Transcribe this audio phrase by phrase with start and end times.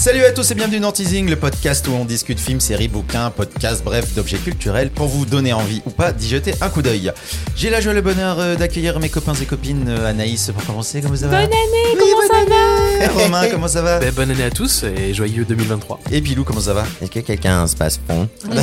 [0.00, 3.28] Salut à tous et bienvenue dans Teasing, le podcast où on discute films, séries, bouquins,
[3.28, 7.12] podcasts, bref, d'objets culturels pour vous donner envie ou pas d'y jeter un coup d'œil.
[7.54, 9.84] J'ai la joie et le bonheur euh, d'accueillir mes copains et copines.
[9.90, 13.68] Euh, Anaïs, pour commencer, comment ça va Bonne année, comment ça va Et Romain, comment
[13.68, 16.00] ça va Ben, bonne année à tous et joyeux 2023.
[16.12, 18.26] Et Pilou, comment ça va Est-ce que quelqu'un se passe fond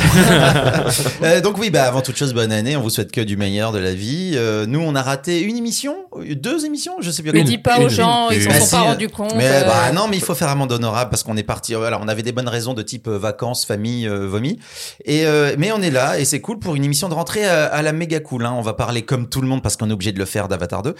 [1.22, 2.76] Euh, Donc oui, bah avant toute chose, bonne année.
[2.76, 4.32] On vous souhaite que du meilleur de la vie.
[4.34, 5.94] Euh, nous, on a raté une émission,
[6.34, 7.32] deux émissions, je sais bien.
[7.32, 9.34] Ne dis pas aux une- gens, ils s'en sont pas rendus compte.
[9.36, 11.74] Mais euh, bah non, mais il faut faire amende honorable parce qu'on est parti.
[11.74, 14.58] Voilà, on avait des bonnes raisons de type euh, vacances, famille, euh, vomi.
[15.04, 17.66] Et euh, mais on est là et c'est cool pour une émission de rentrée à,
[17.66, 18.44] à la méga cool.
[18.46, 18.54] Hein.
[18.56, 20.82] On va parler comme tout le monde parce qu'on est obligé de le faire d'Avatar
[20.82, 20.94] 2.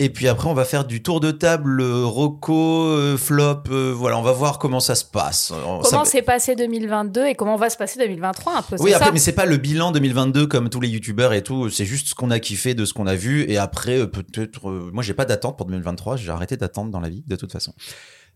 [0.00, 3.64] Et puis après, on va faire du tour de table, euh, Rocco, euh, Flop.
[3.72, 5.50] euh, voilà, on va voir comment ça se passe.
[5.52, 9.06] Euh, Comment s'est passé 2022 et comment va se passer 2023 un peu Oui, après,
[9.06, 11.68] ça mais c'est pas le bilan 2022 comme tous les youtubeurs et tout.
[11.68, 13.44] C'est juste ce qu'on a kiffé de ce qu'on a vu.
[13.50, 14.70] Et après, euh, peut-être.
[14.70, 16.14] euh, moi, j'ai pas d'attente pour 2023.
[16.16, 17.72] J'ai arrêté d'attendre dans la vie, de toute façon.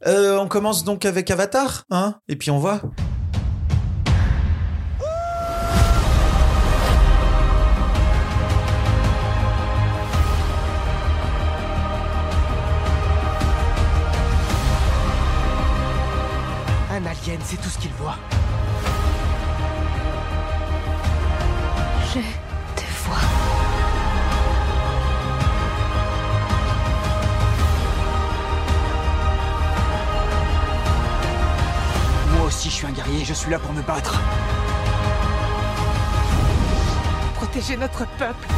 [0.07, 2.81] Euh, on commence donc avec Avatar, hein Et puis on voit.
[33.23, 34.21] Guerrier, je suis là pour me battre.
[37.35, 38.49] Protéger notre peuple.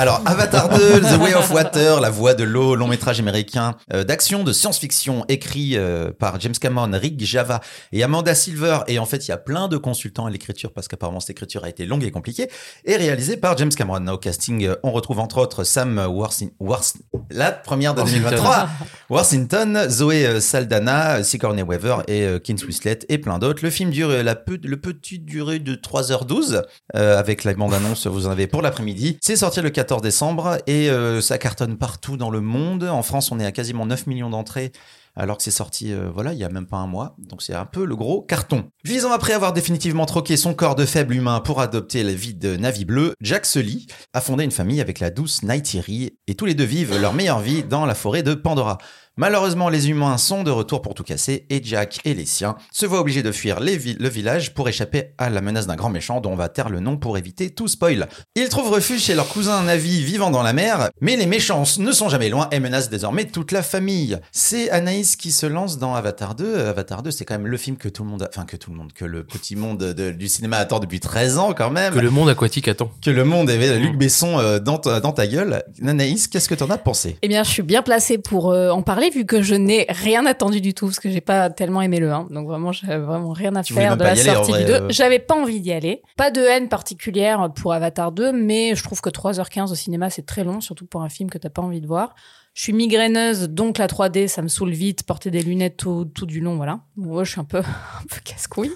[0.00, 4.04] Alors, Avatar 2, The Way of Water, La Voix de l'eau, long métrage américain euh,
[4.04, 8.78] d'action, de science-fiction, écrit euh, par James Cameron, Rick Java et Amanda Silver.
[8.86, 11.64] Et en fait, il y a plein de consultants à l'écriture parce qu'apparemment cette écriture
[11.64, 12.48] a été longue et compliquée.
[12.84, 14.06] Et réalisé par James Cameron.
[14.06, 16.84] Au casting, euh, on retrouve entre autres Sam Wars,
[17.32, 18.30] la première de Worthington.
[18.30, 18.68] 2023,
[19.10, 23.64] Worthington, Zoé Saldana, Sigourney Weaver et Kins Whistlet et plein d'autres.
[23.64, 26.62] Le film dure la peu, le petite durée de 3h12
[26.94, 29.18] euh, avec la bande-annonce, vous en avez pour l'après-midi.
[29.20, 32.84] C'est sorti le 14 décembre et euh, ça cartonne partout dans le monde.
[32.84, 34.70] En France, on est à quasiment 9 millions d'entrées
[35.18, 37.16] alors que c'est sorti, euh, voilà, il y a même pas un mois.
[37.18, 38.70] Donc c'est un peu le gros carton.
[38.84, 42.34] Huit ans après avoir définitivement troqué son corps de faible humain pour adopter la vie
[42.34, 46.44] de Navi Bleu, Jack Sully a fondé une famille avec la douce Nightiri et tous
[46.44, 48.78] les deux vivent leur meilleure vie dans la forêt de Pandora.
[49.22, 52.86] Malheureusement, les humains sont de retour pour tout casser et Jack et les siens se
[52.86, 55.90] voient obligés de fuir les vi- le village pour échapper à la menace d'un grand
[55.90, 58.06] méchant dont on va taire le nom pour éviter tout spoil.
[58.36, 61.90] Ils trouvent refuge chez leur cousin Navi vivant dans la mer, mais les méchants ne
[61.90, 64.16] sont jamais loin et menacent désormais toute la famille.
[64.30, 66.66] C'est Anaïs qui se lance dans Avatar 2.
[66.66, 68.70] Avatar 2, c'est quand même le film que tout le monde, a- enfin que tout
[68.70, 71.92] le monde, que le petit monde de- du cinéma attend depuis 13 ans quand même.
[71.92, 72.92] Que le monde aquatique attend.
[73.02, 75.64] Que le monde avait Luc Besson euh, dans, ta, dans ta gueule.
[75.84, 77.16] Anaïs, qu'est-ce que t'en as pensé?
[77.22, 80.24] Eh bien, je suis bien placée pour euh, en parler vu que je n'ai rien
[80.26, 82.28] attendu du tout parce que j'ai pas tellement aimé le 1.
[82.30, 84.72] Donc vraiment, j'avais vraiment rien à Tu faire de la aller, sortie du 2.
[84.72, 84.86] euh.
[84.90, 86.02] J'avais pas envie d'y aller.
[86.16, 90.26] Pas de haine particulière pour Avatar 2, mais je trouve que 3h15 au cinéma, c'est
[90.26, 92.14] très long, surtout pour un film que t'as pas envie de voir.
[92.54, 95.04] Je suis migraineuse, donc la 3D, ça me saoule vite.
[95.04, 96.80] Porter des lunettes tout, tout du long, voilà.
[96.96, 98.72] Moi, je suis un peu, un peu casse-couille.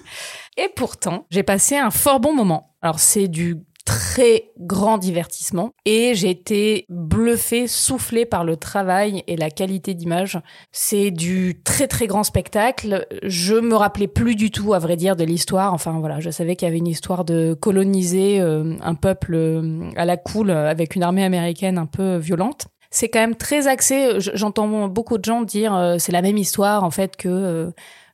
[0.55, 2.75] Et pourtant, j'ai passé un fort bon moment.
[2.81, 9.35] Alors, c'est du très grand divertissement et j'ai été bluffée, soufflée par le travail et
[9.35, 10.39] la qualité d'image.
[10.71, 13.05] C'est du très très grand spectacle.
[13.23, 15.73] Je me rappelais plus du tout, à vrai dire, de l'histoire.
[15.73, 19.89] Enfin voilà, je savais qu'il y avait une histoire de coloniser euh, un peuple euh,
[19.95, 22.67] à la cool euh, avec une armée américaine un peu violente.
[22.89, 24.19] C'est quand même très axé.
[24.19, 27.71] J'entends beaucoup de gens dire c'est la même histoire en fait que euh,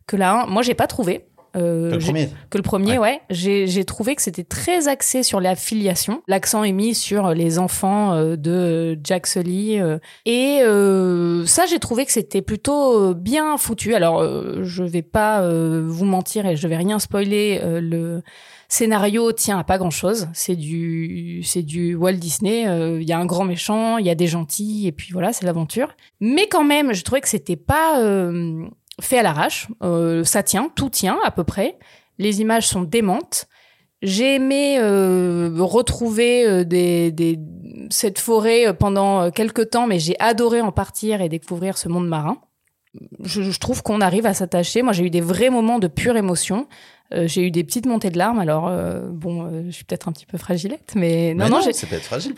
[0.09, 0.46] que la 1.
[0.47, 1.28] Moi, j'ai pas trouvé.
[1.55, 2.29] Euh, Que le premier.
[2.49, 3.21] que le premier, ouais.
[3.29, 6.21] J'ai, j'ai trouvé que c'était très axé sur la filiation.
[6.27, 9.79] L'accent est mis sur les enfants euh, de Jack Sully.
[9.79, 13.95] euh, et euh, ça, j'ai trouvé que c'était plutôt euh, bien foutu.
[13.95, 17.59] Alors, euh, je vais pas euh, vous mentir et je vais rien spoiler.
[17.63, 18.21] euh, le
[18.71, 20.27] scénario tient à pas grand-chose.
[20.33, 22.68] C'est du, c'est du Walt Disney.
[22.68, 25.33] euh, Il y a un grand méchant, il y a des gentils, et puis voilà,
[25.33, 25.89] c'est l'aventure.
[26.19, 28.00] Mais quand même, je trouvais que c'était pas...
[29.01, 29.68] fait à l'arrache.
[29.84, 31.78] Euh, ça tient, tout tient à peu près.
[32.18, 33.48] Les images sont démentes.
[34.01, 36.63] J'ai aimé euh, retrouver euh,
[37.90, 42.38] cette forêt pendant quelques temps, mais j'ai adoré en partir et découvrir ce monde marin.
[43.24, 44.81] Je trouve qu'on arrive à s'attacher.
[44.81, 46.68] Moi, j'ai eu des vrais moments de pure émotion.
[47.13, 48.38] Euh, j'ai eu des petites montées de larmes.
[48.39, 51.59] Alors, euh, bon, euh, je suis peut-être un petit peu fragilette, mais non, Mais non,
[51.61, 51.73] j'ai-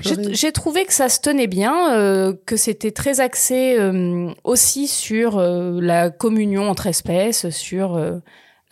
[0.03, 4.87] j'ai j'ai trouvé que ça se tenait bien, euh, que c'était très axé euh, aussi
[4.87, 8.19] sur euh, la communion entre espèces, sur euh,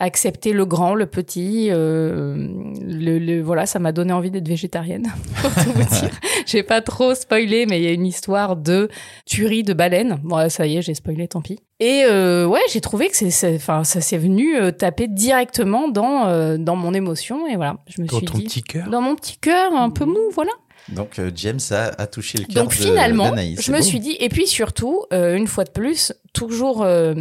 [0.00, 1.68] accepter le grand, le petit.
[1.70, 2.34] euh,
[2.82, 5.06] le, le- voilà, ça m'a donné envie d'être végétarienne.
[5.42, 6.10] Pour tout vous dire,
[6.46, 8.88] j'ai pas trop spoilé, mais il y a une histoire de
[9.26, 10.18] tuerie de baleines.
[10.24, 11.58] Bon, ça y est, j'ai spoilé, tant pis.
[11.78, 16.26] Et euh, ouais, j'ai trouvé que c'est, enfin, ça s'est venu euh, taper directement dans
[16.26, 18.88] euh, dans mon émotion et voilà, je me Dans suis ton dit petit cœur.
[18.90, 20.50] dans mon petit cœur un peu mou, voilà.
[20.92, 23.82] Donc euh, James a, a touché le cœur Donc finalement, je me beau.
[23.82, 27.14] suis dit, et puis surtout, euh, une fois de plus, toujours euh,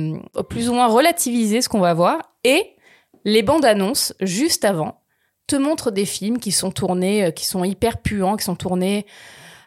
[0.49, 2.75] plus ou moins relativiser ce qu'on va voir, et
[3.25, 5.01] les bandes annonces juste avant
[5.47, 9.05] te montrent des films qui sont tournés, qui sont hyper puants, qui sont tournés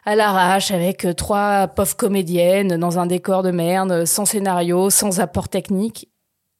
[0.05, 5.49] à l'arrache avec trois pauvres comédiennes dans un décor de merde, sans scénario, sans apport
[5.49, 6.09] technique.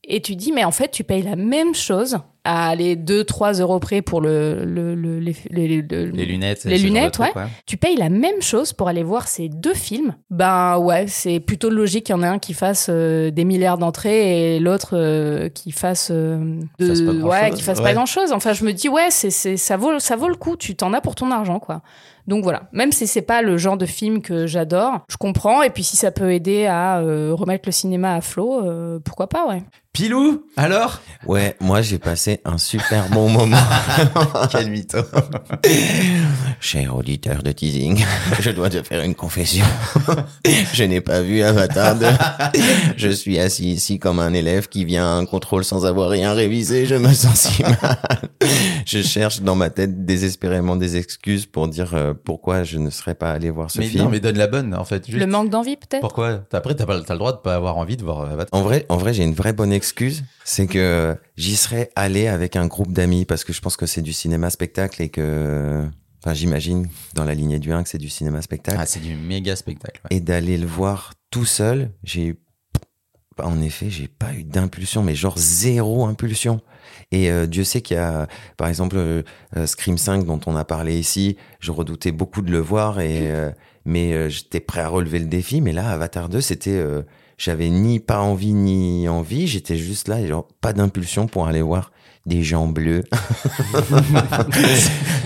[0.06, 3.80] Et tu dis, mais en fait, tu payes la même chose à aller 2-3 euros
[3.80, 6.66] près pour le, le, le- les, les- les- les lunettes.
[6.66, 7.30] Les lunettes, truc,
[7.66, 10.16] tu payes la même chose pour aller voir ces deux films?
[10.30, 13.78] Ben ouais, c'est plutôt logique qu'il y en ait un qui fasse euh, des milliards
[13.78, 17.84] d'entrées et l'autre euh, qui fasse, euh, de- Fasse ouais, qui fasse ouais.
[17.86, 18.34] pas grand chose.
[18.34, 20.58] Enfin, je me dis ouais, c'est c'est ça vaut ça vaut le coup.
[20.58, 21.82] Tu t'en as pour ton argent quoi.
[22.28, 25.62] Donc voilà, même si c'est pas le genre de film que j'adore, je comprends.
[25.62, 29.28] Et puis si ça peut aider à euh, remettre le cinéma à flot, euh, pourquoi
[29.28, 29.64] pas ouais.
[29.94, 31.02] Pilou, alors?
[31.28, 33.62] Ouais, moi j'ai passé un super bon moment.
[34.52, 34.98] Quel mytho.
[36.60, 38.04] Cher auditeur de teasing,
[38.40, 39.64] je dois te faire une confession.
[40.74, 42.08] je n'ai pas vu Avatar 2.
[42.98, 46.34] Je suis assis ici comme un élève qui vient à un contrôle sans avoir rien
[46.34, 46.88] révisé.
[46.88, 47.78] Je me sens si mal.
[48.88, 53.16] Je cherche dans ma tête désespérément des excuses pour dire euh, pourquoi je ne serais
[53.16, 54.04] pas allé voir ce mais film.
[54.06, 55.06] non, mais donne la bonne en fait.
[55.08, 55.18] Juste.
[55.20, 56.02] Le manque d'envie peut-être.
[56.02, 56.44] Pourquoi?
[56.52, 58.60] Après, t'as pas- t'as le droit de pas avoir envie de voir euh, Avatar.
[58.60, 62.56] En vrai, en vrai, j'ai une vraie bonne excuse, c'est que j'y serais allé avec
[62.56, 65.86] un groupe d'amis parce que je pense que c'est du cinéma spectacle et que,
[66.24, 69.16] enfin, j'imagine dans la lignée du 1 que c'est du cinéma spectacle Ah, c'est du
[69.16, 70.02] méga spectacle.
[70.10, 70.18] ouais.
[70.18, 72.40] et d'aller le voir tout seul, j'ai eu-
[73.42, 76.62] en effet, j'ai pas eu d'impulsion, mais genre zéro impulsion.
[77.14, 78.28] Et euh, Dieu sait qu'il y a,
[78.58, 79.22] par exemple, euh,
[79.56, 83.32] euh, Scream 5 dont on a parlé ici, je redoutais beaucoup de le voir, et
[83.32, 83.52] euh,
[83.86, 85.62] mais j'étais prêt à relever le défi.
[85.62, 86.84] Mais là, Avatar 2, c'était,
[87.38, 91.62] j'avais ni pas envie ni envie, j'étais juste là, et genre pas d'impulsion pour aller
[91.62, 91.92] voir
[92.26, 93.04] des gens bleus.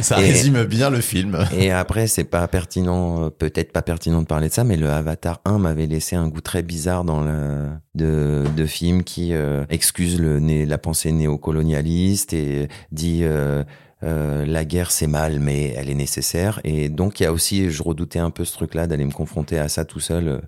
[0.01, 1.37] Ça Et- résume bien le film.
[1.55, 4.89] Et après, c'est pas pertinent, euh, peut-être pas pertinent de parler de ça, mais le
[4.89, 9.65] Avatar 1 m'avait laissé un goût très bizarre dans le de, de film qui euh,
[9.69, 13.63] excuse le la pensée néocolonialiste et dit euh,
[14.03, 16.59] euh, la guerre c'est mal, mais elle est nécessaire.
[16.63, 19.57] Et donc il y a aussi, je redoutais un peu ce truc-là d'aller me confronter
[19.59, 20.41] à ça tout seul.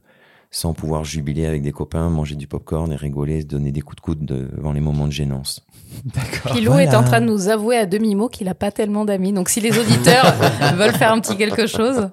[0.52, 3.98] sans pouvoir jubiler avec des copains, manger du popcorn et rigoler, se donner des coups
[3.98, 5.64] de coude devant les moments de gênance.
[6.06, 6.54] D'accord.
[6.54, 9.34] Pilou est en train de nous avouer à demi-mot qu'il a pas tellement d'amis.
[9.34, 10.34] Donc si les auditeurs
[10.76, 12.10] veulent faire un petit quelque chose,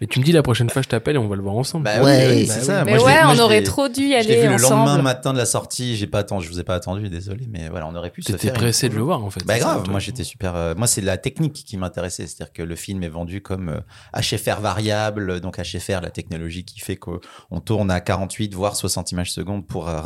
[0.00, 1.84] Mais tu me dis la prochaine fois je t'appelle et on va le voir ensemble.
[1.84, 2.66] Bah Ouais, oui, bah c'est oui.
[2.66, 2.84] ça.
[2.84, 5.02] mais Moi, ouais, moi, on aurait trop dû y Je aller vu le lendemain ensemble.
[5.02, 5.96] matin de la sortie.
[5.96, 8.28] J'ai pas attendu, je vous ai pas attendu, désolé, mais voilà, on aurait pu se
[8.32, 8.54] T'étais faire.
[8.54, 9.44] une- pressé de le voir en fait.
[9.46, 10.54] Bah ça, grave, moi j'étais super.
[10.56, 14.20] euh, moi c'est la technique qui m'intéressait, c'est-à-dire que le film est vendu comme euh,
[14.20, 17.20] HFR variable, donc HFR la technologie qui fait qu'on
[17.64, 20.00] tourne à 48 voire 60 images secondes pour euh,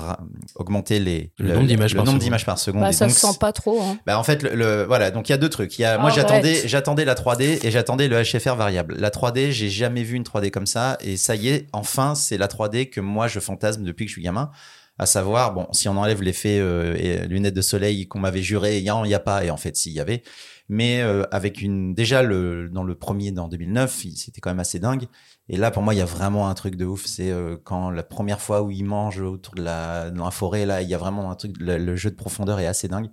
[0.54, 2.22] augmenter les Le nombre d'images le par nombre seconde.
[2.24, 2.82] d'images par seconde.
[2.82, 3.80] Bah, ça donc, se sent pas trop.
[3.82, 3.98] Hein.
[4.06, 5.78] bah en fait le, le- voilà donc il y a deux trucs.
[5.78, 6.16] Il y a moi Arrête.
[6.28, 8.96] j'attendais j'attendais la 3D et j'attendais le HFR variable.
[8.98, 12.38] La 3D j'ai jamais vu une 3D comme ça et ça y est enfin c'est
[12.38, 14.50] la 3D que moi je fantasme depuis que je suis gamin.
[14.98, 18.78] À savoir bon si on enlève l'effet euh, et lunettes de soleil qu'on m'avait juré
[18.78, 20.22] il y a a pas et en fait s'il y avait
[20.68, 24.60] mais euh, avec une déjà le dans le premier dans 2009 il- c'était quand même
[24.60, 25.06] assez dingue
[25.48, 27.90] et là pour moi il y a vraiment un truc de ouf c'est euh, quand
[27.90, 30.94] la première fois où il mange autour de la dans la forêt là il y
[30.94, 33.10] a vraiment un truc le, le jeu de profondeur est assez dingue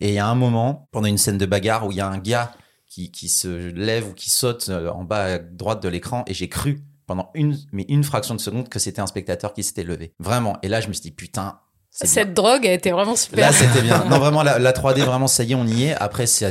[0.00, 2.08] et il y a un moment, pendant une scène de bagarre, où il y a
[2.08, 2.52] un gars
[2.86, 6.32] qui, qui se lève ou qui saute euh, en bas à droite de l'écran, et
[6.34, 9.82] j'ai cru pendant une, mais une fraction de seconde que c'était un spectateur qui s'était
[9.82, 10.14] levé.
[10.20, 10.58] Vraiment.
[10.62, 11.58] Et là, je me suis dit, putain,
[12.04, 12.12] bien.
[12.12, 13.46] Cette drogue a été vraiment super.
[13.46, 14.04] Là, c'était bien.
[14.10, 15.94] Non, vraiment, la, la 3D, vraiment, ça y est, on y est.
[15.94, 16.50] Après, c'est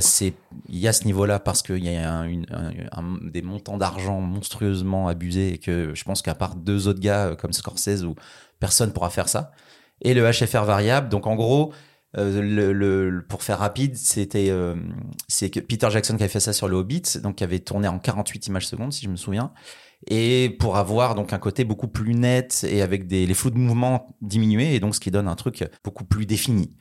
[0.67, 3.77] il y a ce niveau-là parce qu'il y a un, une- un- un- des montants
[3.77, 8.03] d'argent monstrueusement abusés et que je pense qu'à part deux autres gars euh, comme Scorsese
[8.03, 8.15] ou
[8.59, 9.51] personne pourra faire ça.
[10.01, 11.09] Et le HFR variable.
[11.09, 11.73] Donc, en gros,
[12.17, 14.75] euh, le, le- le- pour faire rapide, c'était, euh,
[15.27, 17.87] c'est que Peter Jackson qui avait fait ça sur le Hobbit, donc qui avait tourné
[17.87, 19.51] en 48 images secondes, si je me souviens.
[20.07, 23.57] Et pour avoir donc un côté beaucoup plus net et avec des, les flous de
[23.57, 26.75] mouvement diminués et donc ce qui donne un truc beaucoup plus défini.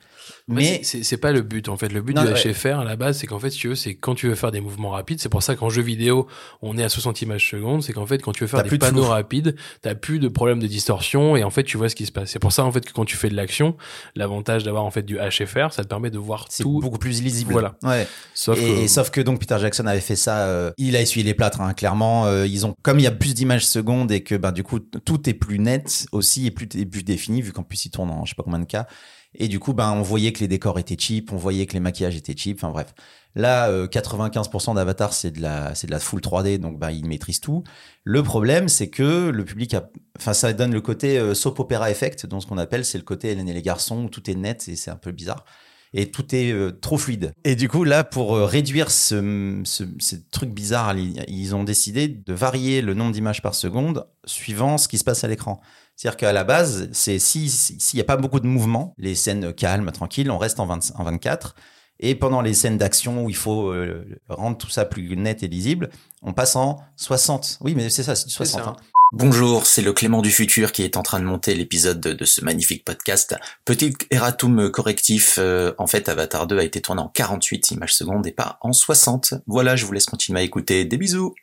[0.47, 1.89] Mais c'est pas le but en fait.
[1.89, 2.53] Le but Non, de ouais.
[2.53, 4.51] HFR à la base, c'est qu'en fait, si tu veux, c'est quand tu veux faire
[4.51, 5.19] des mouvements rapides.
[5.19, 6.27] C'est pour ça qu'en jeu vidéo,
[6.61, 7.83] on est à 60 images secondes.
[7.83, 9.11] C'est qu'en fait, quand tu veux faire des de panneaux flou.
[9.11, 12.11] rapides, t'as plus de problème de distorsion et en fait, tu vois ce qui se
[12.11, 12.29] passe.
[12.31, 13.75] C'est pour ça en fait que quand tu fais de l'action,
[14.15, 16.79] l'avantage d'avoir en fait du HFR, ça te permet de voir c'est tout.
[16.79, 17.51] beaucoup plus lisible.
[17.51, 17.75] Voilà.
[17.83, 18.07] Ouais.
[18.33, 21.01] Sauf et, que et sauf que donc Peter Jackson avait fait ça, euh, il a
[21.01, 22.25] essuyé les plâtres, hein, clairement.
[22.25, 24.79] Euh, ils ont, comme il y a plus d'images secondes et que ben du coup
[24.79, 28.09] tout est plus net aussi et plus, et plus défini vu qu'en plus il tourne
[28.09, 28.87] en je sais pas combien de cas.
[29.35, 31.79] Et du coup, ben, on voyait que les décors étaient cheap, on voyait que les
[31.79, 32.57] maquillages étaient cheap.
[32.57, 32.93] Enfin bref.
[33.35, 37.05] Là, euh, 95% d'Avatar, c'est de la, c'est de la full 3D, donc ben, ils
[37.05, 37.63] maîtrisent tout.
[38.03, 41.91] Le problème, c'est que le public a, enfin, ça donne le côté euh, soap opera
[41.91, 44.35] effect, donc ce qu'on appelle, c'est le côté Hélène et les garçons où tout est
[44.35, 45.45] net et c'est un peu bizarre.
[45.93, 47.33] Et tout est euh, trop fluide.
[47.43, 52.07] Et du coup, là, pour euh, réduire ce, ce, ce truc bizarre, ils ont décidé
[52.07, 55.59] de varier le nombre d'images par seconde suivant ce qui se passe à l'écran.
[55.99, 59.51] C'est-à-dire qu'à la base, c'est si s'il n'y a pas beaucoup de mouvement, les scènes
[59.51, 61.55] calmes, tranquilles, on reste en, 20 en 24.
[61.99, 65.49] Et pendant les scènes d'action où il faut euh, rendre tout ça plus net et
[65.49, 65.89] lisible,
[66.21, 67.57] on passe en 60.
[67.59, 68.63] Oui, mais c'est ça, c'est du 60.
[68.63, 68.69] ça.
[68.69, 68.75] hein.
[69.11, 72.23] Bonjour, c'est le Clément du futur qui est en train de monter l'épisode de, de
[72.23, 73.35] ce magnifique podcast.
[73.65, 78.25] Petit erratum correctif, euh, en fait Avatar 2 a été tourné en 48 images secondes
[78.25, 79.33] et pas en 60.
[79.47, 80.85] Voilà, je vous laisse continuer à écouter.
[80.85, 81.35] Des bisous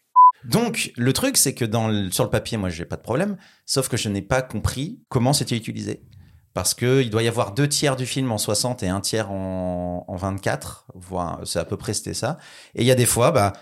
[0.48, 3.36] Donc, le truc, c'est que dans le- sur le papier, moi, j'ai pas de problème.
[3.64, 6.02] Sauf que je n'ai pas compris comment c'était utilisé.
[6.54, 9.30] Parce que il doit y avoir deux tiers du film en 60 et un tiers
[9.30, 10.86] en, en 24.
[10.94, 12.38] Voilà, c'est à peu près c'était ça.
[12.74, 13.52] Et il y a des fois, bah,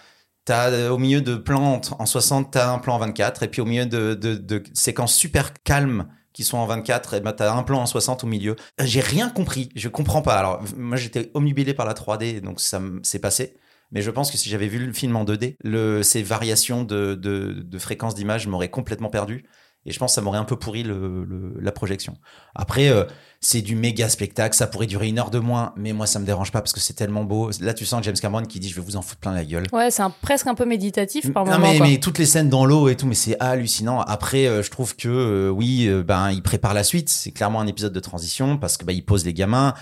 [0.44, 3.42] t'as euh, au milieu de plans en- en 60, t'as un plan en 24.
[3.42, 7.52] Et puis au milieu de, séquences super calmes qui sont en 24, et bah, t'as
[7.54, 8.56] un plan en 60 au milieu.
[8.80, 9.70] J'ai rien compris.
[9.76, 10.36] Je comprends pas.
[10.36, 13.56] Alors, moi, j'étais omnubilé par la 3D, donc ça s'est passé.
[13.92, 17.14] Mais je pense que si j'avais vu le film en 2D, le, ces variations de,
[17.14, 19.44] de, de fréquence d'image m'auraient complètement perdu.
[19.86, 22.14] Et je pense que ça m'aurait un peu pourri le, le- la projection.
[22.54, 23.04] Après, euh,
[23.42, 26.24] c'est du méga spectacle, ça pourrait durer une heure de moins, mais moi ça me
[26.24, 27.50] dérange pas parce que c'est tellement beau.
[27.60, 29.66] Là, tu sens James Cameron qui dit je vais vous en foutre plein la gueule.
[29.74, 31.70] Ouais, c'est presque un peu méditatif par non moment.
[31.70, 31.86] mais, quoi.
[31.86, 34.00] mais toutes les scènes dans l'eau et tout, mais c'est hallucinant.
[34.00, 37.10] Après, euh, je trouve que euh, oui, ben il prépare la suite.
[37.10, 39.74] C'est clairement un épisode de transition parce que il pose les gamins.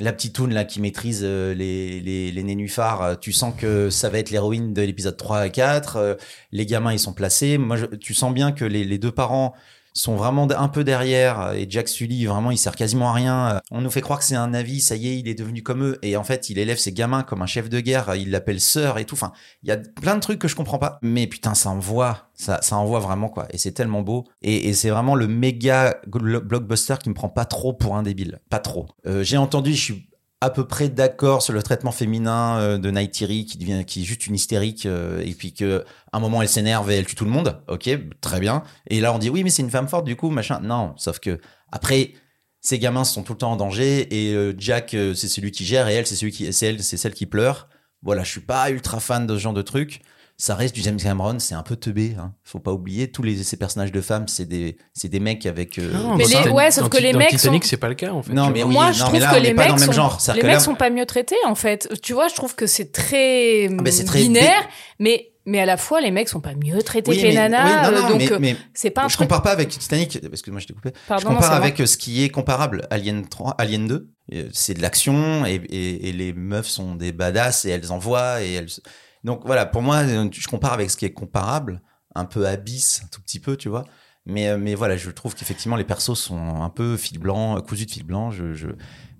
[0.00, 3.90] La petite toune là qui maîtrise euh, les, les, les nénuphars, euh, tu sens que
[3.90, 5.96] ça va être l'héroïne de l'épisode 3 à 4.
[5.96, 6.14] euh,
[6.52, 7.58] les gamins ils sont placés.
[7.58, 9.54] Moi, je- tu sens bien que les, les deux parents
[9.98, 13.48] sont vraiment un peu derrière euh, et Jack Sully vraiment il sert quasiment à rien.
[13.48, 15.62] Euh, On nous fait croire que c'est un avis, ça y est, il est devenu
[15.62, 18.30] comme eux et en fait il élève ses gamins comme un chef de guerre, il
[18.30, 19.14] l'appelle sœur et tout.
[19.14, 22.28] Enfin, il y a plein de trucs que je comprends pas, mais putain ça envoie,
[22.34, 26.94] ça ça envoie vraiment quoi et c'est tellement beau et, c'est vraiment le méga blockbuster
[27.02, 28.86] qui me prend pas trop pour un débile, pas trop.
[29.06, 30.08] Euh, J'ai entendu, je suis
[30.40, 34.04] à peu près d'accord sur le traitement féminin euh, de Nightiri qui devient qui est
[34.04, 37.24] juste une hystérique euh, et puis que un moment elle s'énerve et elle tue tout
[37.24, 37.60] le monde.
[37.68, 37.88] OK,
[38.20, 38.62] très bien.
[38.86, 40.60] Et là on dit oui mais c'est une femme forte du coup machin.
[40.60, 41.40] Non, sauf que
[41.72, 42.12] après
[42.60, 45.88] ces gamins sont tout le temps en danger et euh, Jack c'est celui qui gère
[45.88, 47.68] et elle c'est celui qui c'est elle c'est celle qui pleure.
[48.02, 50.02] Voilà, je suis pas ultra fan de ce genre de truc.
[50.40, 52.14] Ça reste du James Cameron, c'est un peu teubé.
[52.16, 52.32] Hein.
[52.44, 55.78] Faut pas oublier tous les ces personnages de femmes, c'est des c'est des mecs avec.
[55.80, 57.70] euh, Non, Mais dans les- Titan- ouais, sauf dans que les dans mecs Titanic, sont-
[57.70, 58.32] c'est pas le cas en fait.
[58.32, 59.68] Non, mais oui, Moi, je non, trouve mais là, que on les est pas mecs
[59.70, 60.18] dans le même sont, genre.
[60.28, 61.88] Les que mecs là- sont pas mieux traités en fait.
[62.02, 64.68] Tu vois, je trouve que c'est très, Ah, très binaire,
[65.00, 67.48] mais mais à la fois les mecs sont pas mieux traités Oui, que les mais-
[67.48, 69.26] nanas, oui, non, non, euh, donc mais- euh, mais c'est pas un je truc.
[69.26, 70.90] compare pas avec Titanic parce que moi je t'ai coupé.
[71.08, 74.08] Pardon, je non, compare avec ce qui est comparable Alien 3, Alien 2.
[74.34, 78.40] Euh, C'est de l'action et, et, et les meufs sont des badass et elles envoient
[78.44, 78.68] et elles.
[79.24, 81.80] Donc voilà, pour moi, euh, je compare avec ce qui est comparable,
[82.14, 83.84] un peu abyss, un tout petit peu, tu vois.
[84.26, 87.86] Mais, euh, mais voilà, je trouve qu'effectivement les persos sont un peu fil blanc, cousus
[87.86, 88.30] de fil blanc.
[88.30, 88.66] Je, je...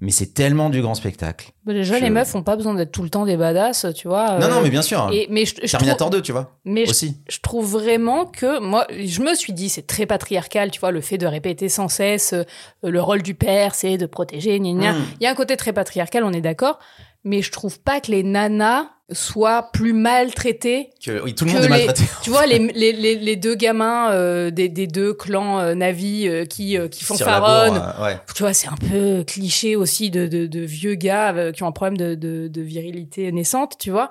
[0.00, 1.50] Mais c'est tellement du grand spectacle.
[1.64, 4.06] Bah, Déjà, je- les meufs ont pas besoin d'être tout le temps des badass, tu
[4.06, 4.38] vois.
[4.38, 5.08] non, euh, non, mais bien sûr.
[5.12, 7.16] Et, mais je, Terminator trouve, 2, tu vois, mais je, aussi.
[7.28, 11.00] je trouve vraiment que moi, je me suis dit, c'est très patriarcal, tu vois, le
[11.00, 12.44] fait de répéter sans cesse euh,
[12.82, 14.92] le rôle du père, c'est de protéger, gna gna.
[14.92, 15.04] Mm.
[15.20, 16.78] Il y a un côté très patriarcal, on est d'accord,
[17.24, 21.56] mais je trouve pas que les nanas soient plus maltraitées Que, oui, tout le que
[21.56, 22.10] monde est les- maltraité.
[22.22, 26.28] Tu vois, les, les, les, les deux gamins euh, des, des deux clans euh, Navi
[26.28, 27.80] euh, qui, euh, qui fanfaronnent.
[27.98, 28.18] euh, ouais.
[28.34, 31.68] Tu vois, c'est un peu cliché aussi de, de, de vieux gars euh, qui ont
[31.68, 34.10] un problème de, de, de virilité naissante, tu vois.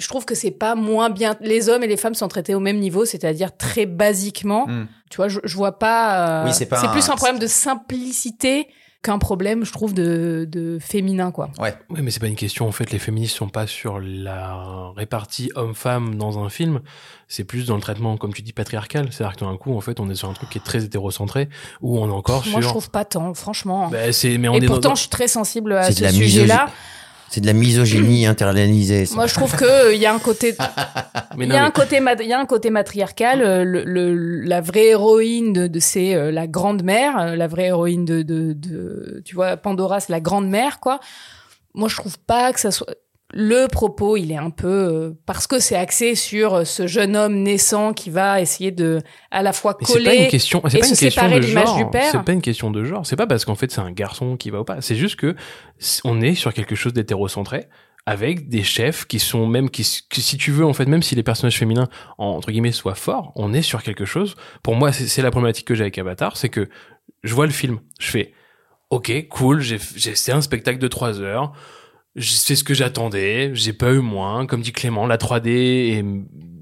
[0.00, 1.36] Je trouve que c'est pas moins bien.
[1.40, 4.66] Les hommes et les femmes sont traités au même niveau, c'est-à-dire très basiquement.
[4.66, 4.88] Mm.
[5.10, 6.42] Tu vois, je, je vois pas.
[6.42, 8.66] euh, Oui, c'est pas un- plus un problème de simplicité
[9.02, 11.50] qu'un problème, je trouve, de, de féminin, quoi.
[11.58, 12.66] Ouais, mais c'est pas une question.
[12.66, 16.80] En fait, les féministes sont pas sur la répartie homme-femme dans un film.
[17.28, 19.08] C'est plus dans le traitement, comme tu dis, patriarcal.
[19.12, 21.48] C'est-à-dire que d'un coup, en fait, on est sur un truc qui est très hétérocentré,
[21.80, 22.70] où on est encore Moi, je sur.
[22.72, 23.88] trouve pas tant, franchement.
[23.88, 26.68] Bah, c'est, mais on et est pourtant, dans, je suis très sensible à ce sujet-là.
[27.30, 29.04] C'est de la misogynie internalisée.
[29.06, 29.14] ça.
[29.14, 30.54] Moi, je trouve que il y a un côté,
[31.36, 33.42] il y a mais- un côté, mat- il y a un côté matriarcal.
[33.42, 37.46] euh, Le, le- la vraie héroïne de, de c'est euh, la grande mère, euh, la
[37.46, 41.00] vraie héroïne de, de, de, tu vois, Pandora, c'est la grande mère, quoi.
[41.74, 42.94] Moi, je trouve pas que ça soit.
[43.34, 47.14] Le propos, il est un peu euh, parce que c'est axé sur euh, ce jeune
[47.14, 50.28] homme naissant qui va essayer de à la fois c'est pas une coller.
[50.28, 51.76] question, et pas se une question séparer de l'image genre.
[51.76, 52.10] du père.
[52.10, 53.04] C'est pas une question de genre.
[53.04, 54.80] C'est pas parce qu'en fait c'est un garçon qui va ou pas.
[54.80, 55.36] C'est juste que
[56.04, 57.68] on est sur quelque chose d'hétérocentré
[58.06, 61.14] avec des chefs qui sont même qui, qui, si tu veux en fait même si
[61.14, 64.36] les personnages féminins entre guillemets soient forts, on est sur quelque chose.
[64.62, 66.70] Pour moi, c'est la problématique que j'ai avec Avatar, c'est que
[67.24, 68.32] je vois le film, je fais
[68.88, 71.52] ok, cool, c'est un spectacle de trois heures.
[72.20, 73.50] C'est ce que j'attendais.
[73.54, 74.46] J'ai pas eu moins.
[74.46, 76.04] Comme dit Clément, la 3D et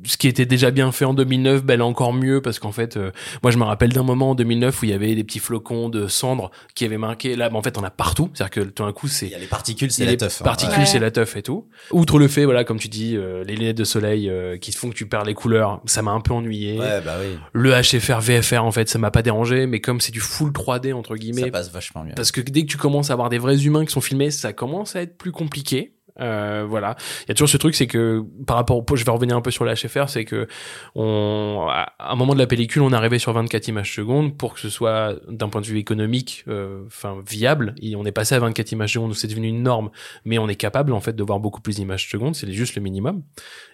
[0.06, 2.96] ce qui était déjà bien fait en 2009, ben là encore mieux parce qu'en fait,
[2.96, 3.10] euh,
[3.42, 5.88] moi je me rappelle d'un moment en 2009 où il y avait des petits flocons
[5.88, 7.36] de cendres qui avaient marqué.
[7.36, 8.30] Là, ben, en fait, on a partout.
[8.34, 10.40] C'est-à-dire que tout d'un coup, c'est Il y a les particules, c'est la les teuf.
[10.40, 10.44] hein.
[10.44, 10.86] particules, Ouais.
[10.86, 11.66] c'est la teuf et tout.
[11.90, 14.88] Outre le fait, voilà, comme tu dis, euh, les lunettes de soleil euh, qui font
[14.90, 16.78] que tu perds les couleurs, ça m'a un peu ennuyé.
[16.78, 17.36] Ouais, bah oui.
[17.52, 20.92] Le HFR, VFR, en fait, ça m'a pas dérangé, mais comme c'est du full 3D
[20.92, 22.12] entre Ça guillemets, passe vachement mieux.
[22.14, 24.52] parce que dès que tu commences à avoir des vrais humains qui sont filmés, ça
[24.52, 25.92] commence à être plus compliqué.
[26.20, 29.10] Euh, voilà, il y a toujours ce truc, c'est que par rapport, au, je vais
[29.10, 30.46] revenir un peu sur la HFR, c'est que
[30.94, 34.60] on, à un moment de la pellicule, on arrivait sur 24 images secondes pour que
[34.60, 37.74] ce soit d'un point de vue économique, euh, enfin viable.
[37.82, 39.90] Et on est passé à 24 images secondes, c'est devenu une norme,
[40.24, 42.82] mais on est capable en fait de voir beaucoup plus d'images secondes, c'est juste le
[42.82, 43.22] minimum.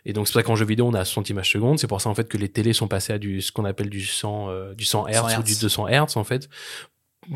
[0.05, 2.01] Et donc c'est pour ça qu'en jeu vidéo on a 60 images secondes, c'est pour
[2.01, 4.49] ça en fait que les télés sont passées à du ce qu'on appelle du 100
[4.49, 5.61] euh, du 100 Hz 100 ou du Hz.
[5.61, 6.49] 200 Hz en fait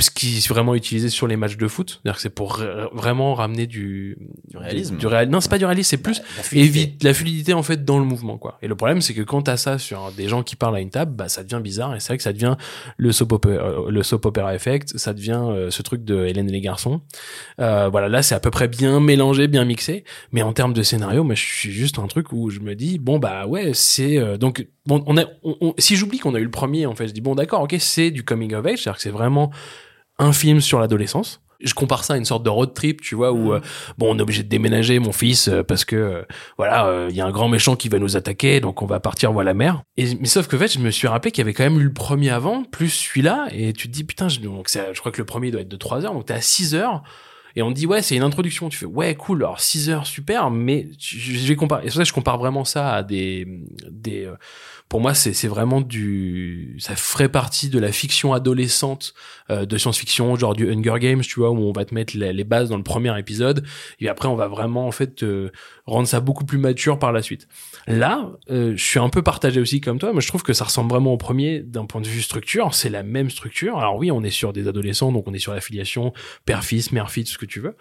[0.01, 2.61] ce qui est vraiment utilisé sur les matchs de foot, c'est-à-dire que c'est pour
[2.93, 4.19] vraiment ramener du
[4.51, 4.97] Du réalisme.
[4.97, 6.79] Du, réal- non, c'est pas du réalisme, c'est plus la fluidité.
[6.81, 8.59] évite la fluidité en fait dans le mouvement quoi.
[8.63, 10.91] Et le problème c'est que quand t'as ça sur des gens qui parlent à une
[10.91, 12.57] table, bah ça devient bizarre et c'est vrai que ça devient
[12.97, 16.49] le soap opera, euh, le soap opera effect, ça devient euh, ce truc de Hélène
[16.49, 17.01] et les garçons.
[17.61, 20.03] Euh, voilà, là c'est à peu près bien mélangé, bien mixé,
[20.33, 22.99] mais en termes de scénario, moi je suis juste un truc où je me dis
[22.99, 26.41] bon bah ouais, c'est euh, donc bon on a on- on- si j'oublie qu'on a
[26.41, 28.79] eu le premier en fait, je dis bon d'accord, OK, c'est du coming of age,
[28.83, 29.51] c'est-à-dire que c'est vraiment
[30.19, 31.41] un film sur l'adolescence.
[31.61, 33.61] Je compare ça à une sorte de road trip, tu vois, où euh,
[33.97, 36.23] bon, on est obligé de déménager mon fils euh, parce que euh,
[36.59, 39.33] voilà, il y a un grand méchant qui va nous attaquer, donc on va partir
[39.33, 39.83] voir la mer.
[39.97, 41.81] Et mais sauf que en fait, je me suis rappelé qu'il y avait quand même
[41.81, 45.13] eu le premier avant, plus celui-là, et tu te dis putain, je, donc je crois
[45.13, 47.03] que le premier doit être de 3 heures, donc t'es à 6 heures.
[47.57, 50.07] Et on te dit ouais c'est une introduction tu fais ouais cool alors 6 heures
[50.07, 52.93] super mais je, je vais comparer et c'est pour ça que je compare vraiment ça
[52.93, 53.47] à des
[53.91, 54.37] des euh,
[54.89, 59.15] pour moi c'est vraiment du ça ferait partie de la fiction adolescente
[59.51, 62.33] euh, de science-fiction genre du Hunger Games tu vois où on va te mettre les,
[62.33, 63.67] les bases dans le premier épisode
[64.01, 65.51] et après on va vraiment en fait euh,
[65.87, 67.49] rendre ça beaucoup plus mature par la suite.
[67.87, 70.65] Là euh, je suis un peu partagé aussi comme toi mais je trouve que ça
[70.65, 72.75] ressemble vraiment au premier d'un point de vue structure.
[72.75, 73.79] C'est la même structure.
[73.79, 76.13] Alors oui on est sur des adolescents donc on est sur l'affiliation
[76.45, 77.77] père-fils mère-fille tout ce que tu veux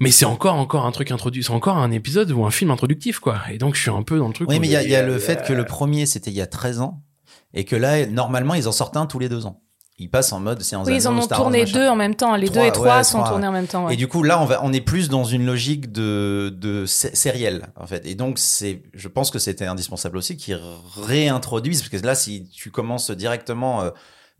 [0.00, 3.18] mais c'est encore encore un truc introduit c'est encore un épisode ou un film introductif
[3.18, 4.82] quoi et donc je suis un peu dans le truc Oui, mais il y a,
[4.82, 7.02] y le euh, fait que le premier, c'était il y a 13 ans,
[7.54, 9.60] et que là, normalement, ils en sortent un tous les deux ans.
[9.98, 12.34] Ils passent en mode séance Oui, ils en ont Star tourné deux en même temps.
[12.34, 13.48] Les Trois, deux et trois ouais, sont trois, tournés ouais.
[13.48, 13.86] en même temps.
[13.86, 13.94] ouais.
[13.94, 17.14] Et du coup, là, on va, on est plus dans une logique de, de sé-
[17.14, 18.04] sériel, en fait.
[18.06, 20.58] Et donc, c'est, je pense que c'était indispensable aussi qu'ils
[20.96, 23.90] réintroduisent, parce que là, si tu commences directement euh,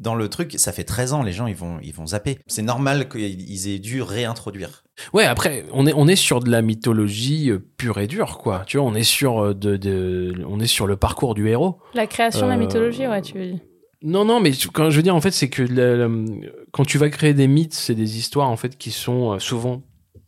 [0.03, 2.39] dans le truc, ça fait 13 ans, les gens, ils vont, ils vont zapper.
[2.47, 4.83] C'est normal qu'ils aient dû réintroduire.
[5.15, 8.65] Ouais, après, on est, on est sur de la mythologie euh, pure et dure, quoi.
[8.67, 11.79] Tu vois, on est sur euh, de, de, on est sur le parcours du héros.
[11.95, 13.59] La création de la Euh, mythologie, ouais, tu veux dire.
[14.03, 16.99] Non, non, mais quand je veux dire, en fait, c'est que le- le- quand tu
[16.99, 19.83] vas créer des mythes, c'est des histoires, en fait, qui sont souvent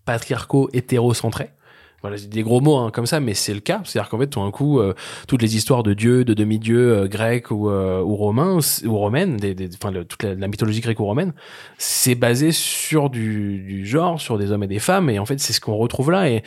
[0.05, 1.51] patriarcaux, hétérocentrés.
[2.11, 3.81] Des gros mots hein, comme ça, mais c'est le cas.
[3.85, 4.95] C'est-à-dire qu'en fait, tout d'un coup, euh,
[5.27, 9.39] toutes les histoires de dieux, de demi-dieux euh, grecs ou, euh, ou romains ou romaines,
[9.81, 11.33] enfin, toute la, mythologie gréco-romaine,
[11.79, 15.53] c'est basé sur du, genre, sur des hommes et des femmes, et en fait, c'est
[15.53, 16.29] ce qu'on retrouve là.
[16.29, 16.43] Et,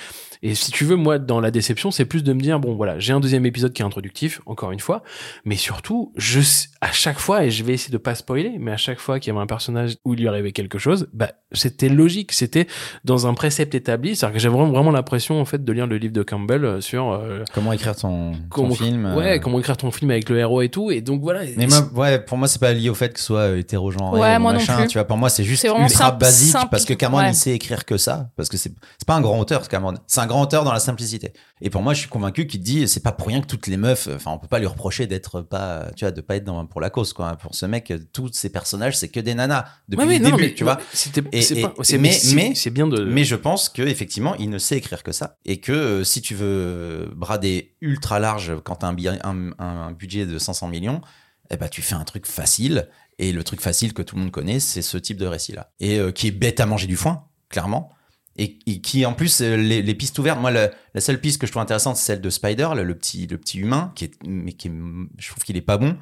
[0.53, 3.11] si tu veux, moi, dans la déception, c'est plus de me dire, bon, voilà, j'ai
[3.11, 5.01] un deuxième épisode qui est introductif, encore une fois,
[5.45, 6.41] mais surtout, je,
[6.81, 9.33] à chaque fois, et je vais essayer de pas spoiler, mais à chaque fois qu'il
[9.33, 12.67] y avait un personnage où il lui arrivait quelque chose, bah, c'était logique, c'était
[13.03, 16.21] dans un précepte établi, c'est-à-dire que j'avais vraiment, l'impression, fait, de lire le livre de
[16.21, 18.33] Campbell euh, sur, euh, Comment écrire ton,
[18.75, 21.41] film euh, ouais, comment écrire ton film avec le héros et tout, et donc voilà.
[21.57, 24.19] Mais moi, ouais, pour moi, c'est pas lié au fait que ce soit euh, hétérogenré
[24.19, 24.77] Ouais, ou moi non machin.
[24.77, 24.87] plus.
[24.87, 26.67] Tu vois, pour moi, c'est juste C'est vraiment ultra simple- basique simple.
[26.69, 27.29] parce que Cameron, Ouais.
[27.31, 28.29] il sait écrire que ça.
[28.35, 29.95] Parce que c'est, c'est pas un grand auteur, Cameron.
[30.05, 31.33] C'est un grand auteur dans la simplicité.
[31.61, 33.77] Et pour moi, je suis convaincu qu'il dit, c'est pas pour rien que toutes les
[33.77, 36.65] meufs, enfin, on peut pas lui reprocher d'être pas, tu vois, de pas être dans,
[36.65, 37.35] pour la cause, quoi.
[37.37, 39.65] Pour ce mec, tous ses personnages, c'est que des nanas.
[39.87, 40.77] Depuis Ouais, le non, début, mais- tu vois.
[40.93, 41.97] c'était- mais- c'est-
[42.35, 43.03] mais- c'est bien de.
[43.05, 46.21] Mais je pense que effectivement, il ne sait écrire que ça, et que euh, si
[46.21, 51.01] tu veux brader ultra large quand un, bi- un, budget de 500 millions,
[51.49, 52.89] eh ben tu fais un truc facile.
[53.19, 55.97] Et le truc facile que tout le monde connaît, c'est ce type de récit-là, et
[55.97, 57.91] euh, qui est bête à manger du foin, clairement.
[58.39, 60.39] Et, qui en plus euh, les, pistes ouvertes.
[60.39, 60.69] Moi, la,
[60.99, 63.91] seule piste que je trouve intéressante, c'est celle de Spider, le, petit le petit humain,
[63.95, 64.69] qui est mais qui
[65.17, 65.97] je trouve qu'il est pas bon.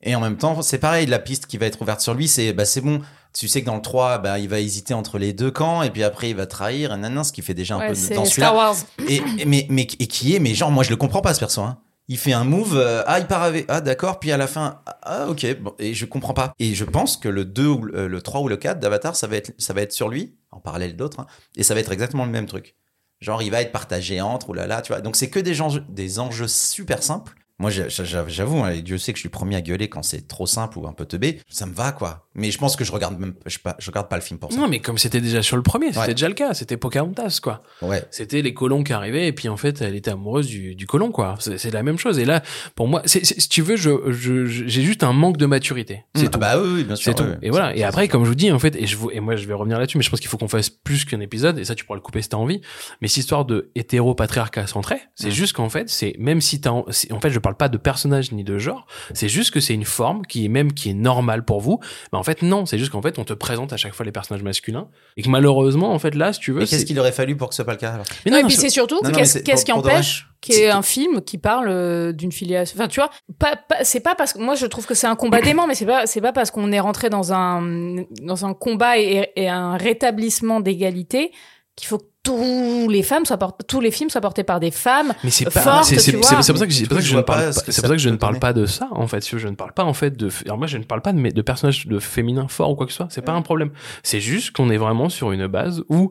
[0.00, 2.52] Et en même temps, c'est pareil, la piste qui va être ouverte sur lui, c'est
[2.52, 3.00] bah c'est bon.
[3.36, 5.90] Tu sais que dans le 3, bah, il va hésiter entre les deux camps, et
[5.90, 8.24] puis après il va trahir, et nanana, ce qui fait déjà un Ouais, peu dans
[8.24, 8.54] Star.
[8.54, 8.76] Wars.
[9.08, 11.40] Et, et- mais, mais, et qui est, mais genre, moi je le comprends pas ce
[11.40, 11.60] perso.
[11.62, 11.78] Hein.
[12.06, 14.82] Il fait un move, euh, ah il part avec, ah d'accord, puis à la fin,
[15.02, 16.52] ah, ok, bon, et je comprends pas.
[16.60, 19.16] Et je pense que le 2 ou le, euh, le 3 ou le 4 d'Avatar,
[19.16, 21.80] ça va être, ça va être sur lui, en parallèle d'autres, hein, et ça va
[21.80, 22.76] être exactement le même truc.
[23.20, 25.00] Genre, il va être partagé entre, oulala, tu vois.
[25.00, 28.82] Donc, c'est que des, gens, des enjeux super simples, Moi, j'ai- j'a- j'avoue, hein, et
[28.82, 30.92] Dieu sait que je suis le premier à gueuler quand c'est trop simple ou un
[30.92, 31.40] peu teubé.
[31.48, 32.26] Ça me va, quoi.
[32.34, 34.52] Mais je pense que je regarde même, je, pas, je regarde pas le film pour
[34.52, 34.58] ça.
[34.58, 36.08] Non, mais comme c'était déjà sur le premier, c'était Ouais.
[36.14, 36.52] déjà le cas.
[36.52, 37.62] C'était Pocahontas, quoi.
[37.80, 38.02] Ouais.
[38.10, 41.12] C'était les colons qui arrivaient et puis en fait, elle était amoureuse du, du colon,
[41.12, 41.36] quoi.
[41.38, 42.18] C'est c'est la même chose.
[42.18, 42.42] Et là,
[42.74, 45.46] pour moi, c'est c'est- si tu veux, je je- je- j'ai juste un manque de
[45.46, 46.02] maturité.
[46.16, 46.38] C'est Ah tout.
[46.40, 47.12] bah oui, oui, bien sûr.
[47.16, 47.30] C'est tout.
[47.40, 47.70] Et voilà.
[47.72, 49.46] C'est- Et après, comme je vous dis, en fait, et je vous, et moi, je
[49.46, 51.76] vais revenir là-dessus, mais je pense qu'il faut qu'on fasse plus qu'un épisode, et ça,
[51.76, 52.60] tu pourras le couper si t'as envie.
[53.00, 55.32] Mais cette histoire de hétéro-patriarcat centré, c'est Mm.
[55.32, 58.32] juste qu'en fait, c'est, même si t'as, c'est- en fait, je parle pas de personnage
[58.32, 61.44] ni de genre, c'est juste que c'est une forme qui est même, qui est normale
[61.44, 61.78] pour vous.
[62.12, 64.12] Mais en fait, non, c'est juste qu'en fait, on te présente à chaque fois les
[64.12, 67.12] personnages masculins, et que malheureusement, en fait, là, si tu veux, Et qu'est-ce qu'il aurait
[67.12, 68.06] fallu pour que ce soit pas le cas alors?
[68.24, 71.38] Mais Non, non, et non, puis c'est- surtout qu'est-ce qui empêche ait un film qui
[71.38, 72.76] parle euh, d'une filiation?
[72.78, 75.16] Enfin tu vois pas, pas- c'est pas parce que moi je trouve que c'est un
[75.16, 78.52] combat dément mais c'est pas c'est pas parce qu'on est rentré dans un dans un
[78.52, 81.32] combat et, et un rétablissement d'égalité
[81.76, 84.70] qu'il faut que tous les femmes soient portées- tous les films soient portés par des
[84.72, 87.08] femmes Mais c'est pas, c'est, c'est, pour ça que, je- c'est pour ça que Je
[87.10, 89.06] je ne parle pas, c'est pour ça que je ne parle pas de ça, en
[89.06, 89.24] fait.
[89.28, 91.30] Je ne parle pas, en fait, de, alors moi, je ne parle pas de, mes-
[91.32, 93.08] de personnages de féminins forts ou quoi que ce soit.
[93.10, 93.70] C'est pas un problème.
[94.02, 96.10] C'est juste qu'on est vraiment sur une base où,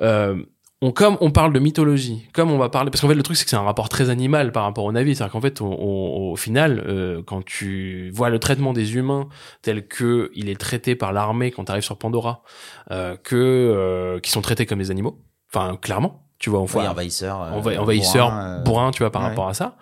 [0.00, 0.36] euh,
[0.84, 3.36] on, comme on parle de mythologie, comme on va parler, parce qu'en fait le truc
[3.36, 5.66] c'est que c'est un rapport très animal par rapport au Navi, c'est-à-dire qu'en fait on-
[5.80, 9.28] on- au final, euh, quand tu vois le traitement des humains
[9.62, 12.42] tel que il est traité par l'armée quand tu arrives sur Pandora,
[12.90, 15.20] euh, que euh, qui sont traités comme des animaux,
[15.54, 17.42] enfin clairement, tu vois, on voit Oui, envahisseur.
[17.42, 19.28] euh, enva- envahisseurs, bourrin, euh, bourrins, tu vois, par ouais.
[19.28, 19.76] rapport à ça.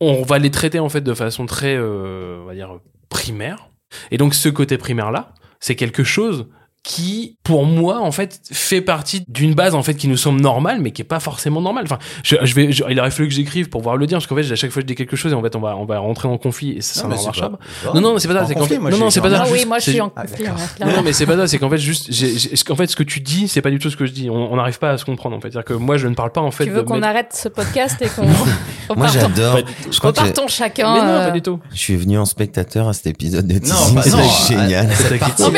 [0.00, 3.68] On va les traiter en fait de façon très, euh, on va dire, primaire.
[4.10, 6.48] Et donc ce côté primaire là, c'est quelque chose
[6.84, 10.80] qui, pour moi, en fait, fait partie d'une base en fait qui nous semble normale,
[10.80, 11.84] mais qui est pas forcément normale.
[11.84, 14.26] Enfin, je, je vais, je- il aurait fallu que j'écrive pour pouvoir le dire, parce
[14.26, 15.84] qu'en fait, à chaque fois je dis quelque chose et en fait on va, on
[15.84, 18.46] va rentrer en conflit et ça, ça Non, pas- Non, non, c'est pas ça.
[18.46, 19.44] C'est qu'en fait, non, non, c'est pas ça.
[19.46, 20.44] ah oui moi je suis en Ah, conflit
[20.80, 23.04] non, mais c'est pas ça, c'est qu'en fait, juste, j'ai, j'ai- en fait, ce que
[23.04, 24.28] tu dis, c'est pas du tout ce que je dis.
[24.28, 25.52] On n'arrive pas à se comprendre, en fait.
[25.52, 27.48] C'est-à-dire que moi, je ne parle pas, en fait, tu veux qu'on mettre- arrête ce
[27.48, 28.22] podcast et qu'on
[28.96, 29.58] Moi, repartons- j'adore.
[29.90, 31.60] Je crois repartons chacun Mais non, euh, pas du tout.
[31.72, 34.88] je suis venu en spectateur à cet épisode de C'est génial.
[34.92, 35.50] cette Non,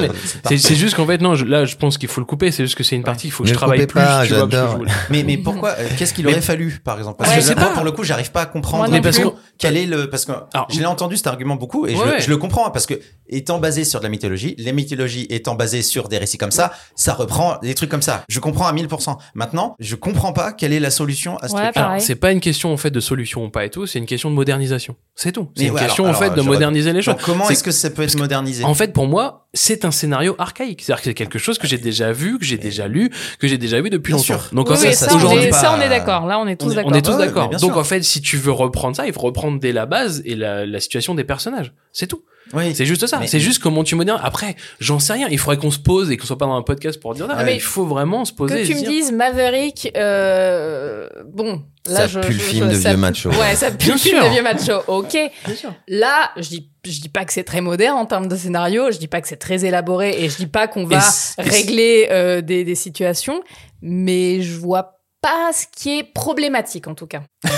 [0.00, 0.08] mais
[0.44, 2.50] C'est, juste qu'en fait, non, je- là, je pense qu'il faut le couper.
[2.50, 3.94] C'est juste que c'est une partie qu'il faut que Ne je le travaille plus.
[3.94, 6.98] pas, tu vois, que je Mais, mais pourquoi euh, Qu'est-ce qu'il Mais- aurait fallu, par
[6.98, 7.18] exemple?
[7.18, 7.70] Parce Ouais, que sais moi, pas.
[7.74, 8.78] pour le coup, j'arrive pas à comprendre.
[8.78, 9.26] Moi non Mais parce plus.
[9.30, 11.96] que- Quel est le Parce que Alors, je l'ai entendu cet argument beaucoup et je,
[11.98, 12.20] Ouais, le- ouais.
[12.20, 12.94] je le comprends hein, parce que
[13.28, 16.72] étant basé sur de la mythologie, les mythologies étant basées sur des récits comme ça,
[16.96, 18.24] ça reprend des trucs comme ça.
[18.28, 19.16] Je comprends à 1000%.
[19.34, 21.84] Maintenant, je comprends pas quelle est la solution à ce Ouais, truc.
[22.00, 24.30] c'est pas une question en fait de solution ou pas et tout, c'est une question
[24.30, 24.96] de modernisation.
[25.14, 25.48] C'est tout.
[25.56, 27.14] C'est une question en fait de moderniser les choses.
[27.24, 28.64] Comment est-ce que ça peut être modernisé?
[28.64, 30.82] En fait, pour moi, c'est un scénario archaïque.
[30.82, 33.58] C'est-à-dire que c'est quelque chose que j'ai déjà vu, que j'ai déjà lu, que j'ai
[33.58, 34.38] déjà vu depuis Bien longtemps.
[34.40, 34.48] sûr.
[34.52, 36.26] Donc oui, en fait, ça, ça, on est, pas- ça, on est d'accord.
[36.26, 36.90] Là, on est tous on est, d'accord.
[36.92, 37.48] on est tous Ouais, d'accord.
[37.50, 37.78] Donc sûr.
[37.78, 40.66] en fait, si tu veux reprendre ça, il faut reprendre dès la base et la,
[40.66, 41.72] la situation des personnages.
[41.92, 42.22] C'est tout.
[42.52, 42.74] Oui.
[42.74, 43.18] C'est juste ça.
[43.18, 44.22] Mais- C'est juste comment tu modernises.
[44.24, 45.28] Après, j'en sais rien.
[45.30, 47.34] Il faudrait qu'on se pose et qu'on soit pas dans un podcast pour dire ça.
[47.36, 48.62] Ah mais il faut vraiment se poser.
[48.62, 52.76] Que tu me dire- dises Maverick, euh, bon, là Ça je, pue le film je-
[52.76, 53.30] de ça- vieux macho.
[53.30, 54.82] Ouais, ça pue Bien le film de vieux macho.
[54.88, 55.16] Ok.
[55.88, 58.90] Là, je dis, je dis pas que c'est très moderne en termes de scénario.
[58.92, 61.00] Je dis pas que c'est très élaboré et je dis pas qu'on va
[61.38, 63.42] régler euh, des, des situations,
[63.82, 67.22] mais je vois pas ce qui est problématique en tout cas.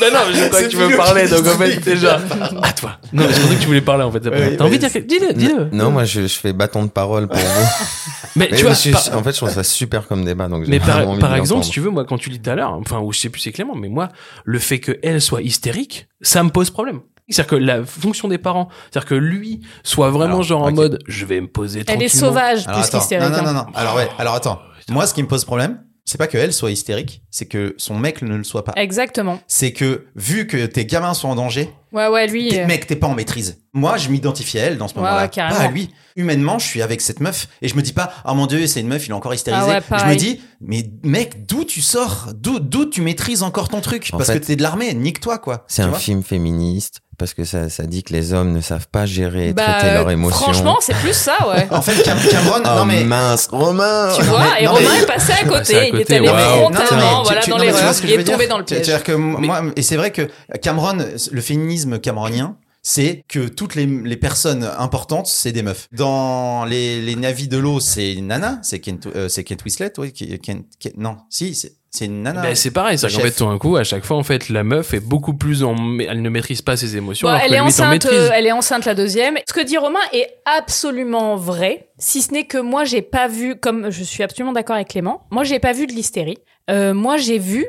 [0.00, 2.18] Ben non, mais je crois que tu veux parler, donc en fait, déjà.
[2.62, 2.98] À toi.
[3.12, 4.26] Non, mais je pensais que tu voulais parler, en fait.
[4.26, 5.06] Oui, T'as envie de dire quelque...
[5.06, 5.68] Dis-le, dis-le.
[5.70, 7.66] Non, moi, je, je fais bâton de parole pour vous.
[8.36, 10.64] Mais Mais tu vois, je- par- en fait, je trouve ça super comme débat, donc
[10.64, 12.54] j'ai mais par, envie par exemple, si tu veux, moi, quand tu dis tout à
[12.54, 14.08] l'heure, enfin, ou je sais plus c'est Clément, mais moi,
[14.44, 17.00] le fait qu'elle soit hystérique, ça me pose problème.
[17.28, 20.98] C'est-à-dire que la fonction des parents, c'est-à-dire que lui soit vraiment Alors, genre en mode,
[21.06, 23.30] je vais me poser Elle est sauvage Alors plus qu'hystérique.
[23.30, 23.52] non, non, hein.
[23.52, 23.66] non, non.
[23.74, 24.60] Alors ouais, alors attends.
[24.88, 27.98] Moi, ce qui me pose problème, c'est pas que elle soit hystérique, c'est que son
[27.98, 28.72] mec ne le soit pas.
[28.76, 29.40] Exactement.
[29.46, 32.48] C'est que vu que tes gamins sont en danger, Ouais, ouais, lui.
[32.48, 33.58] t'es- euh, mec, t'es pas en maîtrise.
[33.74, 35.58] Moi, je m'identifie à elle dans ce moment-là, ouais, carrément.
[35.58, 35.90] pas à lui.
[36.14, 38.80] Humainement, je suis avec cette meuf et je me dis pas, oh mon dieu, c'est
[38.80, 39.64] une meuf, il est encore hystérisé.
[39.66, 43.70] Ah ouais, je me dis, mais mec, d'où tu sors, d'où d'où tu maîtrises encore
[43.70, 45.64] ton truc, En parce fait, que t'es de l'armée, nique-toi quoi.
[45.68, 48.60] C'est Tu un vois film féministe parce que ça, ça dit que les hommes ne
[48.60, 50.38] savent pas gérer et bah, traiter leurs euh, émotions.
[50.38, 51.66] Franchement, c'est plus ça, ouais.
[51.70, 54.88] En fait, Cam- Cameron, oh non mais mince, Romain Tu vois, mais- et non, Romain
[54.96, 56.60] mais- est passé à côté, à il côté, est allé waouh.
[56.74, 58.24] frontalement, voilà, tu- dans non, mais tu vois l'erreur, ce que il je est veux
[58.24, 58.84] tombé dire dans le piège.
[58.84, 60.28] C'est-à-dire que moi, et c'est vrai que
[60.60, 60.98] Cameron,
[61.30, 65.86] le féminisme cameronien, c'est que toutes les, les personnes importantes, c'est des meufs.
[65.92, 70.12] Dans les, les navis de l'eau, c'est une nana, c'est Kent, euh, c'est Winslet, oui,
[70.12, 72.40] qui, Kent- Kent- non, si, c'est c'est une nana.
[72.40, 74.48] Ben, c'est pareil, c'est Le qu'en fait, tout d'un coup, à chaque fois, en fait,
[74.48, 77.50] la meuf est beaucoup plus en, elle ne maîtrise pas ses émotions, Bon, alors elle
[77.50, 78.18] que est lui enceinte, maîtrise.
[78.18, 79.36] euh, elle est enceinte la deuxième.
[79.46, 83.56] Ce que dit Romain est absolument vrai, si ce n'est que moi j'ai pas vu,
[83.56, 86.38] comme je suis absolument d'accord avec Clément, moi j'ai pas vu de l'hystérie.
[86.70, 87.66] Euh, moi j'ai vu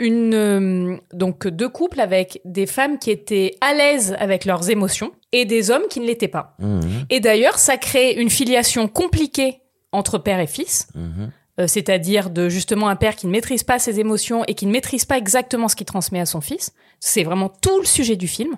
[0.00, 5.12] une euh, donc deux couples avec des femmes qui étaient à l'aise avec leurs émotions
[5.32, 6.56] et des hommes qui ne l'étaient pas.
[6.58, 9.60] Mhm, Et d'ailleurs, ça crée une filiation compliquée
[9.92, 10.88] entre père et fils.
[10.96, 11.30] mhm.
[11.60, 14.72] euh, c'est-à-dire de justement un père qui ne maîtrise pas ses émotions et qui ne
[14.72, 16.72] maîtrise pas exactement ce qu'il transmet à son fils.
[17.00, 18.56] C'est vraiment tout le sujet du film.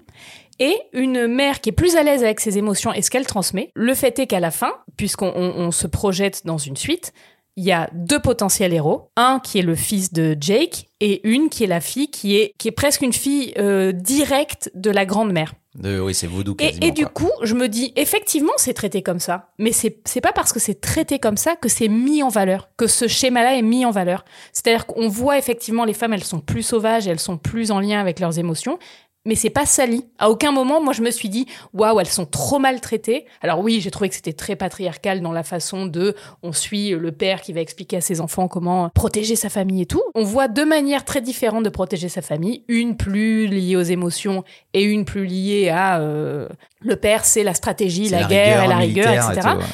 [0.60, 3.70] Et une mère qui est plus à l'aise avec ses émotions et ce qu'elle transmet.
[3.74, 7.12] Le fait est qu'à la fin, puisqu'on on- on se projette dans une suite,
[7.56, 9.10] il y a deux potentiels héros.
[9.16, 12.52] Un qui est le fils de Jake et une qui est la fille qui est,
[12.58, 15.52] qui est presque une fille euh, directe de la grande-mère.
[15.74, 16.86] De- oui, c'est Et, quasiment.
[16.86, 17.12] et du quoi.
[17.30, 19.48] coup, je me dis, effectivement, c'est traité comme ça.
[19.58, 22.68] Mais c'est c'est pas parce que c'est traité comme ça que c'est mis en valeur,
[22.76, 24.24] que ce schéma-là est mis en valeur.
[24.52, 28.00] C'est-à-dire qu'on voit effectivement les femmes, elles sont plus sauvages, elles sont plus en lien
[28.00, 28.78] avec leurs émotions.
[29.24, 30.04] Mais c'est pas sali.
[30.18, 33.24] À aucun moment, moi, je me suis dit, waouh, elles sont trop maltraitées.
[33.40, 37.12] Alors oui, j'ai trouvé que c'était très patriarcal dans la façon de, on suit le
[37.12, 40.02] père qui va expliquer à ses enfants comment protéger sa famille et tout.
[40.16, 42.64] On voit deux manières très différentes de protéger sa famille.
[42.66, 44.42] Une plus liée aux émotions
[44.74, 46.48] et une plus liée à euh,
[46.80, 49.40] le père, c'est la stratégie, la, guerre et la rigueur, et etc.
[49.40, 49.64] tout, ouais.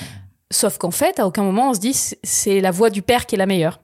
[0.50, 3.34] Sauf qu'en fait, à aucun moment, on se dit c'est la voix du père qui
[3.34, 3.80] est la meilleure.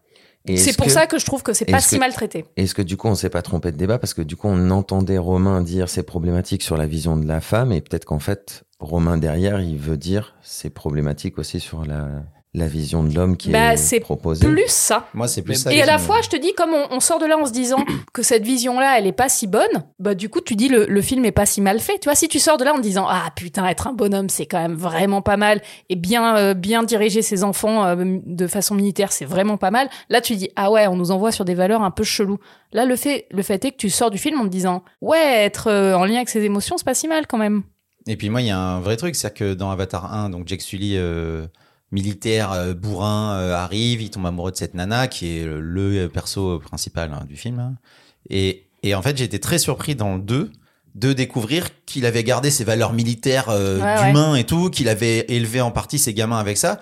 [0.46, 2.44] Et C'est pour que- ça que je trouve que c'est pas si que- maltraité.
[2.56, 3.98] Est-ce que du coup on s'est pas trompé de débat?
[3.98, 7.40] Parce que du coup on entendait Romain dire c'est problématique sur la vision de la
[7.40, 12.08] femme et peut-être qu'en fait Romain derrière il veut dire c'est problématique aussi sur la,
[12.54, 14.46] la vision de l'homme qui Bah, est c'est proposée.
[14.46, 15.08] Plus ça.
[15.12, 15.72] Moi, c'est plus ça.
[15.72, 17.52] Et à la fois, je te dis, comme on, on sort de là en se
[17.52, 20.86] disant que cette vision-là, elle est pas si bonne, bah du coup, tu dis le,
[20.86, 21.98] le film est pas si mal fait.
[21.98, 24.28] Tu vois, si tu sors de là en te disant ah putain, être un bonhomme,
[24.28, 28.46] c'est quand même vraiment pas mal, et bien euh, bien diriger ses enfants euh, de
[28.46, 29.88] façon militaire, c'est vraiment pas mal.
[30.08, 32.38] Là, tu dis ah ouais, on nous envoie sur des valeurs un peu cheloues.
[32.72, 35.18] Là, le fait le fait est que tu sors du film en te disant ouais,
[35.44, 37.62] être euh, en lien avec ses émotions, c'est pas si mal quand même.
[38.06, 40.46] Et puis moi, il y a un vrai truc, c'est que dans Avatar 1, donc
[40.46, 41.46] Jake Sully, euh,
[41.92, 46.58] militaire, euh, bourrin, euh, arrive, il tombe amoureux de cette nana qui est le perso
[46.58, 47.58] principal hein, du film.
[47.60, 47.74] hein.
[48.30, 50.50] Et, et en fait, j'ai été très surpris dans le 2
[50.94, 54.06] de découvrir qu'il avait gardé ses valeurs militaires euh, Ouais, ouais.
[54.08, 56.80] d'humain et tout, qu'il avait élevé en partie ses gamins avec ça.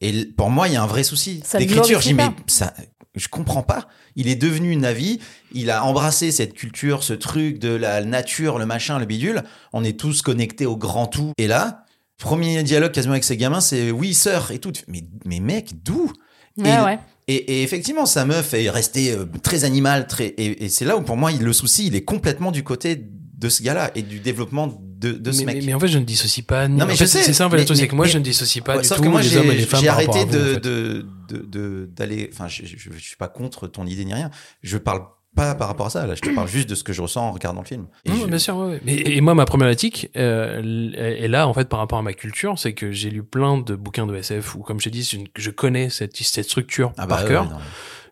[0.00, 2.00] Et pour moi, il y a un vrai souci d'écriture.
[2.00, 2.74] Je dis, mais ça,
[3.14, 3.88] je comprends pas.
[4.16, 5.18] Il est devenu Navi,
[5.52, 9.42] il a embrassé cette culture, ce truc de la nature, le machin, le bidule.
[9.72, 11.32] On est tous connectés au grand tout.
[11.38, 11.83] Et là,
[12.18, 14.72] premier dialogue quasiment avec ses gamins, c'est oui, sœur et tout.
[14.88, 16.12] Mais, mais mec, d'où?
[16.56, 16.98] Ouais, Et- ouais.
[17.28, 20.26] et, et effectivement, sa meuf est restée euh, très animale, très.
[20.26, 22.96] Et, et c'est là où pour moi, il- le souci, il est complètement du côté
[22.96, 25.56] de ce gars-là et du développement de, de ce mais, mec.
[25.56, 26.68] mais- mais en fait, je ne dissocie pas.
[26.68, 27.94] Non, mais en je fait, sais, C'est ça, en fait, le mais- truc, c'est que
[27.96, 29.50] moi, mais- je ne dissocie pas Ouais, du sauf tout que moi, les j'ai hommes
[29.50, 30.60] et les femmes j'ai arrêté à vous, en de, fait.
[30.60, 32.30] de, de, de- d'aller.
[32.32, 34.30] Enfin, je, je, je suis pas contre ton idée ni rien.
[34.62, 35.02] Je parle
[35.34, 36.06] pas par rapport à ça.
[36.06, 37.86] Là, je te parle juste de ce que je ressens en regardant le film.
[38.04, 38.80] Et Non, je- bien sûr, ouais, ouais.
[38.84, 42.58] Mais, et moi, ma problématique, euh, est là, en fait, par rapport à ma culture,
[42.58, 45.28] c'est que j'ai lu plein de bouquins de SF où, comme je t'ai dit, une-
[45.36, 47.44] je connais cette, cette structure Ah bah par ouais, cœur.
[47.44, 47.56] ouais.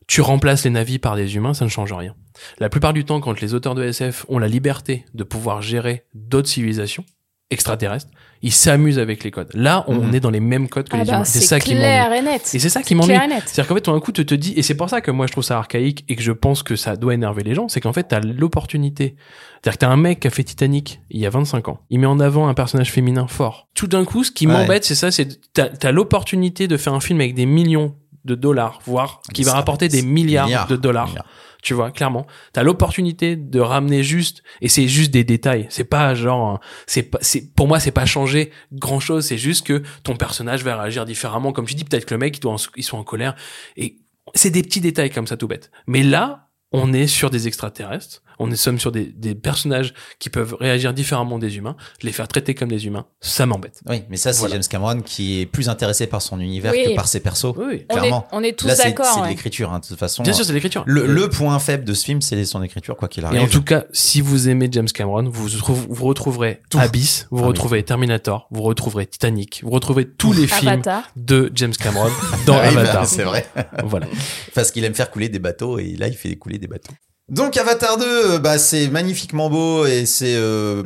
[0.09, 2.15] Tu remplaces les navis par des humains, ça ne change rien.
[2.59, 6.05] La plupart du temps, quand les auteurs de SF ont la liberté de pouvoir gérer
[6.15, 7.05] d'autres civilisations
[7.51, 8.09] extraterrestres,
[8.43, 9.51] ils s'amusent avec les codes.
[9.55, 10.15] Là, on Mhm.
[10.17, 11.25] est dans les mêmes codes que Ah les bah, humains.
[11.25, 11.83] C'est ça qui m'ennuie.
[11.85, 12.51] clair et net.
[12.55, 13.15] Et c'est ça qui C'est m'ennuie.
[13.15, 13.43] clair et net.
[13.47, 15.27] C'est-à-dire qu'en fait, tout d'un coup, tu te dis, et c'est pour ça que moi
[15.27, 17.81] je trouve ça archaïque et que je pense que ça doit énerver les gens, c'est
[17.81, 19.15] qu'en fait, t'as l'opportunité.
[19.63, 21.79] C'est-à-dire que t'as un mec qui a fait Titanic il y a 25 ans.
[21.91, 23.69] Il met en avant un personnage féminin fort.
[23.75, 24.53] Tout d'un coup, ce qui Ouais.
[24.53, 28.35] m'embête, c'est ça, c'est t'as, t'as l'opportunité de faire un film avec des millions de
[28.35, 31.09] dollars, voire qui va rapporter des milliards, de dollars.
[31.09, 31.27] Milliards.
[31.62, 32.27] Tu vois, clairement.
[32.53, 35.66] T'as l'opportunité de ramener juste, et c'est juste des détails.
[35.70, 39.25] C'est pas genre, un- c'est pas, c'est, pour moi, c'est pas changer grand chose.
[39.25, 41.53] C'est juste que ton personnage va réagir différemment.
[41.53, 43.37] Comme tu dis, peut-être que le mec, il doit, en- il soit en colère.
[43.77, 43.98] Et
[44.35, 45.70] c'est des petits détails comme ça, tout bête.
[45.87, 48.22] Mais là, on est sur des extraterrestres.
[48.38, 51.77] On est sommes sur des, des personnages qui peuvent réagir différemment des humains.
[52.03, 53.81] Les faire traiter comme des humains, ça m'embête.
[53.88, 54.55] Oui, mais ça, c'est Voilà.
[54.55, 56.85] James Cameron qui est plus intéressé par son univers Oui.
[56.90, 57.55] que par ses persos.
[57.57, 57.87] Oui, oui.
[57.90, 58.27] On est, Clairement.
[58.33, 59.07] on est tous c'est d'accord.
[59.14, 59.73] c'est de l'écriture.
[59.73, 60.83] hein, de toute façon, Bien sûr, c'est l'écriture.
[60.87, 63.42] le, le point faible de ce film, c'est son écriture, quoi qu'il Et arrive.
[63.42, 66.79] en tout cas, si vous aimez James Cameron, vous, vous retrouverez Tout.
[66.79, 67.49] Abyss, vous Ah oui.
[67.49, 71.03] retrouverez Terminator, vous retrouverez Titanic, vous retrouverez tous les films Avatar.
[71.16, 72.11] de James Cameron
[72.47, 73.07] dans Ah oui, Avatar.
[73.07, 73.47] c'est vrai.
[73.85, 74.07] Voilà.
[74.55, 76.92] Parce qu'il aime faire couler des bateaux et là, il fait couler des bateaux.
[77.29, 80.83] Donc Avatar 2, euh, bah, c'est magnifiquement beau et c'est euh,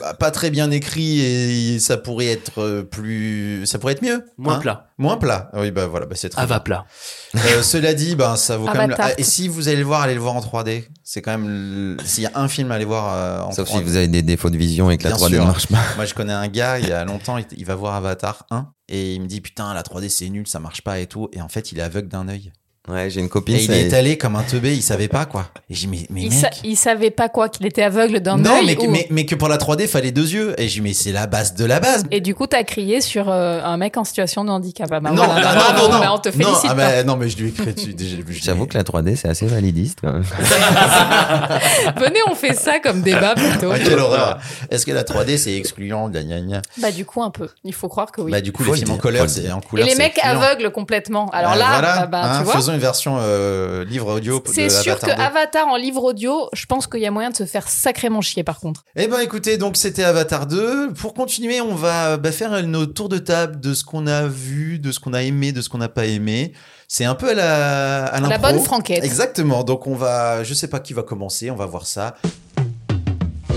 [0.00, 4.24] bah, pas très bien écrit et ça pourrait être euh, plus, ça pourrait être mieux.
[4.38, 4.60] Moins hein.
[4.60, 4.90] plat.
[4.98, 5.50] Moins plat.
[5.52, 6.40] Oui, bah voilà, bah, c'est très.
[6.40, 6.86] Ava plat.
[7.34, 8.96] Euh, cela dit, bah, ça vaut quand même.
[9.18, 10.84] Et si vous allez le voir, allez le voir en 3D.
[11.02, 11.48] C'est quand même.
[11.48, 13.78] le- S'il y a un film à aller voir euh, en Sauf 3D.
[13.78, 15.40] si vous avez des défauts de vision et que la Bien 3D sûr.
[15.42, 15.82] ne marche pas.
[15.96, 18.68] Moi, je connais un gars, il y a longtemps, il, il va voir Avatar 1
[18.88, 21.28] et il me dit Putain, la 3D c'est nul, ça marche pas et tout.
[21.32, 22.52] Et en fait, il est aveugle d'un œil.
[22.88, 23.56] Ouais, j'ai une copine.
[23.56, 25.48] Et il est allé comme un teubé, il savait pas quoi.
[25.68, 26.38] Et j'ai dit, mais, mais Il, mec.
[26.40, 29.26] sa- il savait pas quoi, qu'il était aveugle d'un Non, mais, que- ou- mais, mais
[29.26, 30.54] que pour la 3D, fallait deux yeux.
[30.58, 32.04] Et j'ai dit, mais c'est la base de la base.
[32.10, 34.88] Et du coup, t'as crié sur euh, un mec en situation de handicap.
[34.92, 36.70] Ah bah non, voilà, ah, bravo, non, non, bah on te non, félicite.
[36.70, 36.74] ah, pas.
[36.74, 37.94] bah, non, mais je lui ai créé dessus.
[38.42, 40.24] J'avoue que la 3D, c'est assez validiste quand même.
[41.98, 43.70] Venez, on fait ça comme débat plutôt.
[43.72, 44.38] Ah, quelle horreur.
[44.70, 46.62] Est-ce que la 3D, c'est excluant gna, gna, gna?
[46.78, 47.48] Bah du coup, un peu.
[47.62, 48.32] Il faut croire que oui.
[48.32, 49.86] Bah, du coup, les le films en couleur, c'est en Et couleur.
[49.86, 51.28] les c'est mecs aveugles complètement.
[51.30, 52.54] Alors Ah, là, voilà, bah, bah, hein, tu vois.
[52.70, 55.22] Faisons une version euh, livre audio C'est sûr que Avatar 2.
[55.22, 58.44] Avatar en livre audio, je pense qu'il y a moyen de se faire sacrément chier
[58.44, 58.84] par contre.
[58.96, 60.92] Eh ben écoutez, donc c'était Avatar 2.
[60.94, 64.78] Pour continuer, on va bah, faire nos tours de table de ce qu'on a vu,
[64.78, 66.52] de ce qu'on a aimé, de ce qu'on n'a pas aimé.
[66.88, 69.04] C'est un peu à la à La bonne franquette.
[69.04, 69.64] Exactement.
[69.64, 72.16] Donc on va, je sais pas qui va commencer, on va voir ça.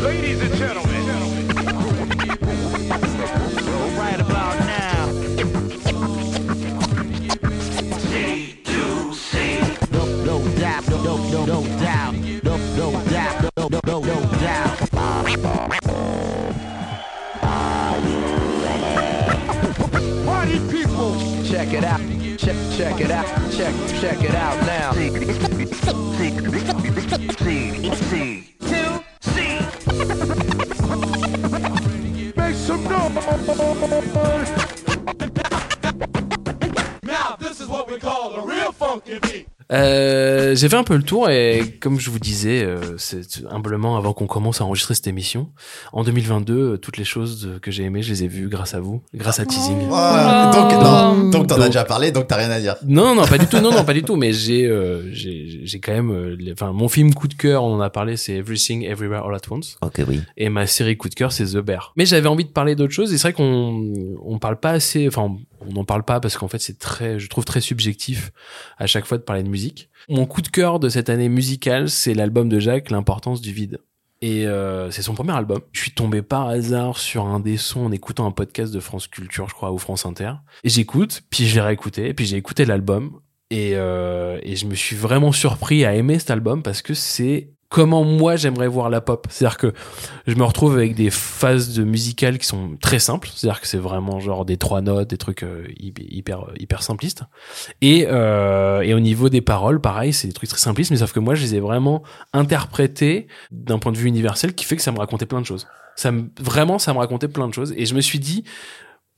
[0.04, 1.03] Ladies and gentlemen.
[13.58, 14.89] No, no, no, no doubt.
[20.26, 22.00] Party people, check it out.
[22.38, 23.26] Check, check it out.
[23.52, 24.92] Check, check it out now.
[24.94, 25.12] Two,
[29.22, 29.60] C.
[32.36, 33.13] Make some noise.
[37.04, 39.48] Now this is what we call a real funky beat.
[39.72, 40.12] Euh,
[40.63, 44.13] j'ai fait un peu le tour et comme je vous disais, euh, c'est humblement avant
[44.13, 45.49] qu'on commence à enregistrer cette émission,
[45.91, 48.80] en 2022, euh, toutes les choses que j'ai aimées, je les ai vues grâce à
[48.80, 49.89] vous, grâce à Teasing.
[49.91, 52.78] Ah, donc non, donc t'en as déjà parlé, donc t'as rien à dire.
[52.88, 55.80] Non, non, pas du tout, non, non, pas du tout, mais j'ai, euh, j'ai, j'ai
[55.82, 58.86] quand même, euh, enfin, mon film coup de cœur, on en a parlé, c'est Everything
[58.86, 59.76] Everywhere All at Once.
[59.82, 60.21] Ok, oui.
[60.38, 61.91] Et ma série coup de cœur, c'est The Bear.
[61.97, 63.13] Mais j'avais envie de parler d'autre chose.
[63.13, 65.10] Et c'est vrai qu'on on parle pas assez.
[65.10, 65.36] Enfin,
[65.67, 68.32] on n'en parle pas parce qu'en fait, c'est très, je trouve très subjectif
[68.78, 69.89] à chaque fois de parler de musique.
[70.10, 73.80] Mon coup de cœur de cette année musicale, c'est l'album de Jacques, L'importance du vide.
[74.22, 75.60] Et euh, c'est son premier album.
[75.74, 79.08] Je suis tombé par hasard sur un des sons en écoutant un podcast de France
[79.08, 80.34] Culture, je crois, ou France Inter.
[80.63, 83.20] Et j'écoute, puis je l'ai réécouté, puis j'ai écouté l'album.
[83.50, 87.50] Et, euh, et je me suis vraiment surpris à aimer cet album parce que c'est
[87.73, 89.25] comment moi j'aimerais voir la pop.
[89.31, 89.73] C'est-à-dire que
[90.27, 93.29] je me retrouve avec des phases de musicales qui sont très simples.
[93.33, 97.23] C'est-à-dire que c'est vraiment genre des trois notes, des trucs euh, hyper hyper, hyper simplistes.
[97.81, 101.13] Et, euh, et au niveau des paroles, pareil, c'est des trucs très simplistes, mais sauf
[101.13, 104.83] que moi je les ai vraiment interprétés d'un point de vue universel qui fait que
[104.83, 105.65] ça me racontait plein de choses.
[105.95, 107.73] Ça me, vraiment, ça me racontait plein de choses.
[107.75, 108.43] Et je me suis dit,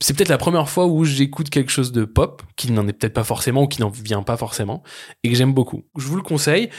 [0.00, 3.14] c'est peut-être la première fois où j'écoute quelque chose de pop qui n'en est peut-être
[3.14, 4.82] pas forcément ou qui n'en vient pas forcément
[5.24, 5.84] et que j'aime beaucoup.
[5.98, 6.70] Je vous le conseille.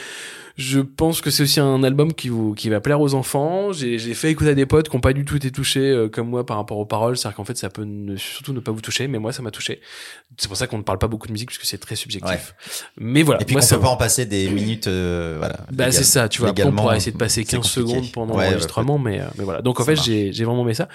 [0.58, 3.72] Je pense que c'est aussi un album qui vous qui va plaire aux enfants.
[3.72, 6.08] J'ai j'ai fait écouter à des potes qui n'ont pas du tout été touchés euh,
[6.08, 7.16] comme moi par rapport aux paroles.
[7.16, 9.52] C'est-à-dire qu'en fait ça peut ne- surtout ne pas vous toucher, mais moi ça m'a
[9.52, 9.80] touché.
[10.36, 12.54] C'est pour ça qu'on ne parle pas beaucoup de musique parce que c'est très subjectif.
[12.98, 13.40] Mais voilà.
[13.40, 15.60] Et puis moi, qu'on ça peut pas en passer des minutes, euh, voilà.
[15.70, 16.50] bah c'est ça, tu vois.
[16.50, 17.80] Après, on pourra essayer de passer c'est 15 compliqué.
[18.00, 19.62] secondes pendant Ouais, l'enregistrement, mais, euh, mais voilà.
[19.62, 20.88] Donc en fait, j'ai j'ai vraiment aimé ça.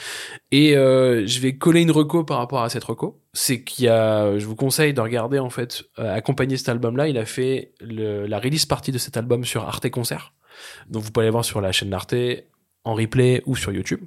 [0.51, 3.21] Et euh, je vais coller une reco par rapport à cette reco.
[3.35, 7.07] C'est qu'il y a, je vous conseille de regarder en fait, euh, accompagner cet album-là.
[7.07, 10.33] Il a fait le, la release partie de cet album sur Arte Concert.
[10.87, 12.15] Donc vous pouvez aller voir sur la chaîne d'Arte
[12.83, 14.01] en replay ou sur YouTube.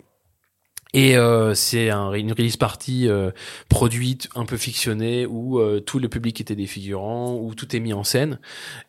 [0.94, 3.30] Et euh, c'est un, une release party euh,
[3.68, 7.80] produite, un peu fictionnée, où euh, tout le public était des figurants, où tout est
[7.80, 8.38] mis en scène.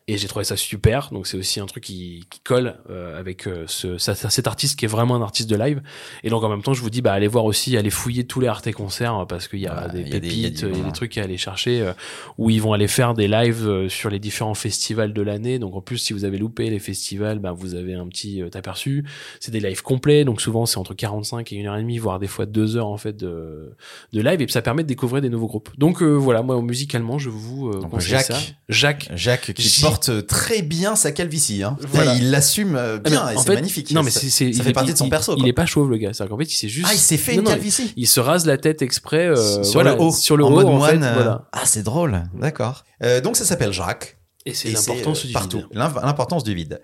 [0.06, 1.10] Et j'ai trouvé ça super.
[1.12, 4.86] Donc c'est aussi un truc qui, qui colle euh, avec euh, ce, cet artiste qui
[4.86, 5.82] est vraiment un artiste de live.
[6.24, 8.40] Et donc en même temps, je vous dis, bah allez voir aussi, allez fouiller tous
[8.40, 10.48] les Arte concerts parce qu'il y a Voilà, des y a des- il y a
[10.48, 11.92] pépites, il y a des trucs à aller chercher euh,
[12.38, 15.58] où ils vont aller faire des lives sur les différents festivals de l'année.
[15.58, 19.04] Donc en plus, si vous avez loupé les festivals, bah, vous avez un petit aperçu.
[19.40, 22.18] C'est des lives complets, donc souvent c'est entre 45 et une heure et demie, voire
[22.18, 23.74] des fois deux heures en fait de,
[24.12, 25.70] de live, et ça permet de découvrir des nouveaux groupes.
[25.78, 28.26] Donc euh, voilà, moi musicalement, je vous euh, conseille Jacques.
[28.26, 28.38] ça.
[28.68, 29.08] Jacques.
[29.14, 31.62] Jacques qui J- porte très bien sa calvitie.
[31.62, 31.76] Hein.
[31.80, 32.14] Voilà.
[32.16, 33.90] Il l'assume euh, bien Ah, mais et en c'est magnifique.
[33.92, 35.34] Non mais ça, c'est, c'est- fait est- partie de son perso.
[35.36, 35.48] Il quoi.
[35.48, 36.86] est pas chauve le gars, c'est-à-dire qu'en fait il s'est juste.
[36.90, 39.26] Ah, il s'est fait Non, une non, calvitie Il se rase la tête exprès.
[39.26, 41.00] euh, sur voilà, le haut, Sur le en haut, mode en moine.
[41.02, 41.48] fait, euh, voilà.
[41.52, 42.22] Ah, c'est drôle.
[42.34, 42.84] D'accord.
[43.02, 44.16] Euh, donc ça s'appelle Jacques.
[44.46, 45.66] Et c'est euh, du vide.
[45.74, 46.80] L'importance du vide.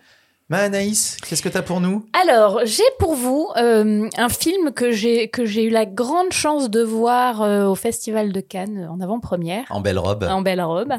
[0.51, 2.05] Ma Anaïs, qu'est-ce que t'as pour nous?
[2.13, 6.69] Alors, j'ai pour vous euh, un film que j'ai que j'ai eu la grande chance
[6.69, 10.25] de voir euh, au Festival de Cannes en avant-première, En belle robe.
[10.25, 10.93] en belle robe,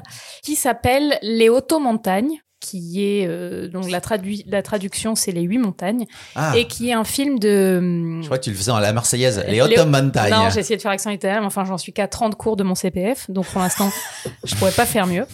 [0.43, 5.59] qui s'appelle Les Hautes-Montagnes qui est euh, donc la, tradu- la traduction c'est les huit
[5.59, 6.05] montagnes
[6.35, 8.91] Ah, et qui est un film de je crois que tu le faisais en la
[8.91, 9.43] Marseillaise.
[9.47, 10.31] Les hautes montagnes.
[10.33, 12.63] non j'ai essayé de faire accent italien mais enfin j'en suis qu'à 30 cours de
[12.63, 13.91] mon CPF donc pour l'instant
[14.45, 15.27] je pourrais pas faire mieux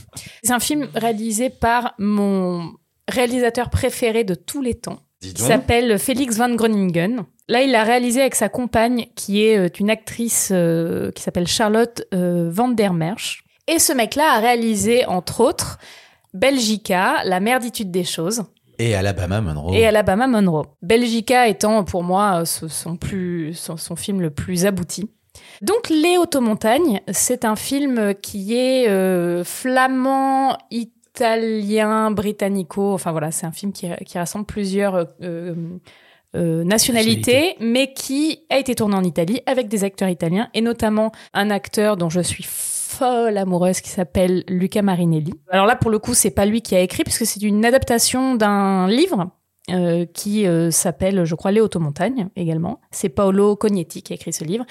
[0.43, 2.70] c'est un film réalisé par mon
[3.08, 5.38] réalisateur préféré de tous les temps donc.
[5.38, 7.24] s'appelle Félix Van Groningen.
[7.47, 11.47] Là, il l'a réalisé avec sa compagne, qui est euh, une actrice euh, qui s'appelle
[11.47, 13.43] Charlotte euh, Van der Merch.
[13.68, 15.78] Et ce mec-là a réalisé, entre autres,
[16.34, 18.43] Belgica, La merditude des choses
[18.80, 19.76] Et Alabama Monroe.
[19.76, 20.66] et Alabama Monroe.
[20.82, 25.10] Belgica étant pour moi son, plus, son, son film le plus abouti.
[25.62, 30.91] Donc Les Automontagnes, c'est un film qui est euh, flamand, italien,
[32.12, 32.93] britannico.
[32.93, 35.55] Enfin voilà, c'est un film qui, qui rassemble plusieurs euh, euh,
[36.36, 41.12] euh, nationalités, mais qui a été tourné en Italie avec des acteurs italiens et notamment
[41.34, 45.34] un acteur dont je suis folle amoureuse qui s'appelle Luca Marinelli.
[45.49, 48.36] Alors là, pour le coup, c'est pas lui qui a écrit puisque c'est une adaptation
[48.36, 49.32] d'un livre
[49.70, 52.82] euh, qui euh, s'appelle, je crois, Les Automontagnes également.
[52.91, 54.66] C'est Paolo Cognetti qui a écrit ce livre.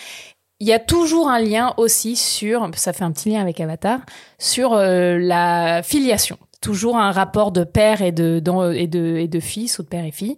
[0.61, 4.00] Il y a toujours un lien aussi sur, ça fait un petit lien avec Avatar,
[4.38, 6.36] sur euh, la filiation.
[6.61, 9.88] Toujours un rapport de père et de, d'en- et de, et de fils ou de
[9.88, 10.36] père et fille.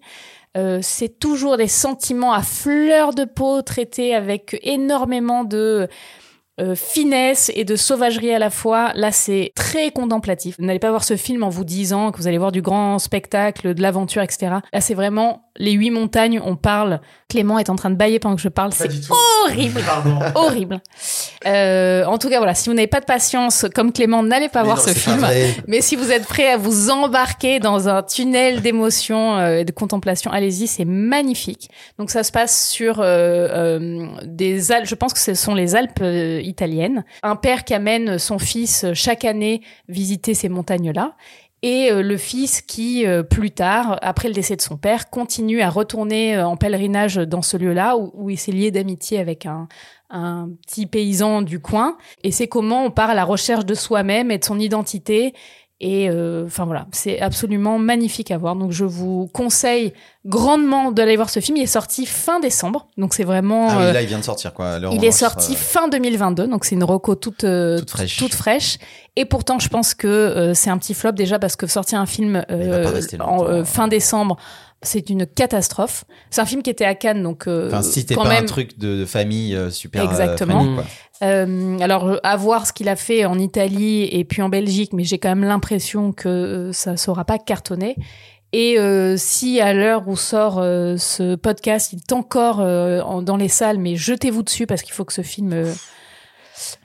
[0.56, 5.88] Euh, c'est toujours des sentiments à fleur de peau traités avec énormément de
[6.62, 8.92] euh, finesse et de sauvagerie à la fois.
[8.94, 10.56] Là, c'est très contemplatif.
[10.58, 12.98] Vous n'allez pas voir ce film en vous disant que vous allez voir du grand
[12.98, 14.56] spectacle, de l'aventure, etc.
[14.72, 16.40] Là, c'est vraiment les huit montagnes.
[16.44, 17.00] On parle.
[17.28, 18.72] Clément est en train de bailler pendant que je parle.
[18.72, 18.90] C'est
[19.44, 19.82] horrible,
[20.34, 20.80] horrible.
[21.46, 22.54] Euh, en tout cas, voilà.
[22.54, 25.26] Si vous n'avez pas de patience, comme Clément, n'allez pas Mais voir non, ce film.
[25.66, 29.72] Mais si vous êtes prêt à vous embarquer dans un tunnel d'émotion euh, et de
[29.72, 31.70] contemplation, allez-y, c'est magnifique.
[31.98, 36.02] Donc ça se passe sur euh, des Alpes, je pense que ce sont les Alpes
[36.52, 37.04] italiennes.
[37.22, 41.16] Un père qui amène son fils euh, chaque année visiter ces montagnes-là.
[41.62, 45.60] Et euh, le fils qui, euh, plus tard, après le décès de son père, continue
[45.60, 49.68] à retourner en pèlerinage dans ce lieu-là où, où il s'est lié d'amitié avec un,
[50.12, 51.96] un petit paysan du coin.
[52.22, 55.34] Et c'est comment on part à la recherche de soi-même et de son identité.
[55.84, 58.54] Et euh, enfin voilà, c'est absolument magnifique à voir.
[58.54, 59.92] Donc je vous conseille
[60.24, 61.56] grandement d'aller voir ce film.
[61.56, 63.66] Il est sorti fin décembre, donc c'est vraiment.
[63.68, 64.78] Ah euh, oui, là, il vient de sortir, quoi.
[64.92, 68.16] Il est sorti euh, fin 2022, donc c'est une reco toute euh, Toute fraîche.
[68.16, 68.78] toute fraîche.
[69.16, 72.06] Et pourtant, je pense que euh, c'est un petit flop déjà parce que sortir un
[72.06, 74.36] film euh, en euh, fin décembre,
[74.82, 76.04] c'est une catastrophe.
[76.30, 78.42] C'est un film qui était à Cannes, donc euh, Enfin, si quand pas même.
[78.44, 80.02] un truc de, de famille euh, super.
[80.02, 80.54] euh, Exactement.
[80.60, 80.84] friendly, quoi.
[81.22, 85.04] Euh, alors, à voir ce qu'il a fait en Italie et puis en Belgique, mais
[85.04, 87.94] j'ai quand même l'impression que euh, ça ne saura pas cartonner.
[88.52, 93.36] Et euh, si à l'heure où sort euh, ce podcast, il est encore en- dans
[93.36, 95.64] les salles, mais jetez-vous dessus parce qu'il faut que ce film...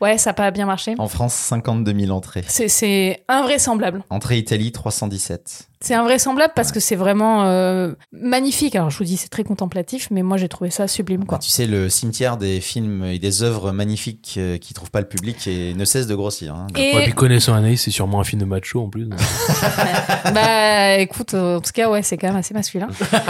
[0.02, 0.96] Ouais, ça n'a pas bien marché.
[0.98, 2.44] En France, 52 000 entrées.
[2.48, 4.04] C'est invraisemblable.
[4.10, 5.67] Entrée Italie, 317.
[5.80, 8.76] C'est invraisemblable parce que c'est vraiment euh, magnifique.
[8.76, 11.38] Alors, je vous dis, c'est très contemplatif, mais moi, j'ai trouvé ça sublime, quoi.
[11.38, 15.02] Bah, tu sais, le cimetière des films et des œuvres magnifiques euh, qui trouvent pas
[15.02, 16.56] le public et ne cesse de grossir.
[16.56, 16.68] hein.
[16.76, 19.08] Et- Ouais, puis connaissant Anaïs, c'est sûrement un film de macho en plus.
[20.34, 22.88] bah écoute, en tout cas ouais, c'est quand même assez masculin.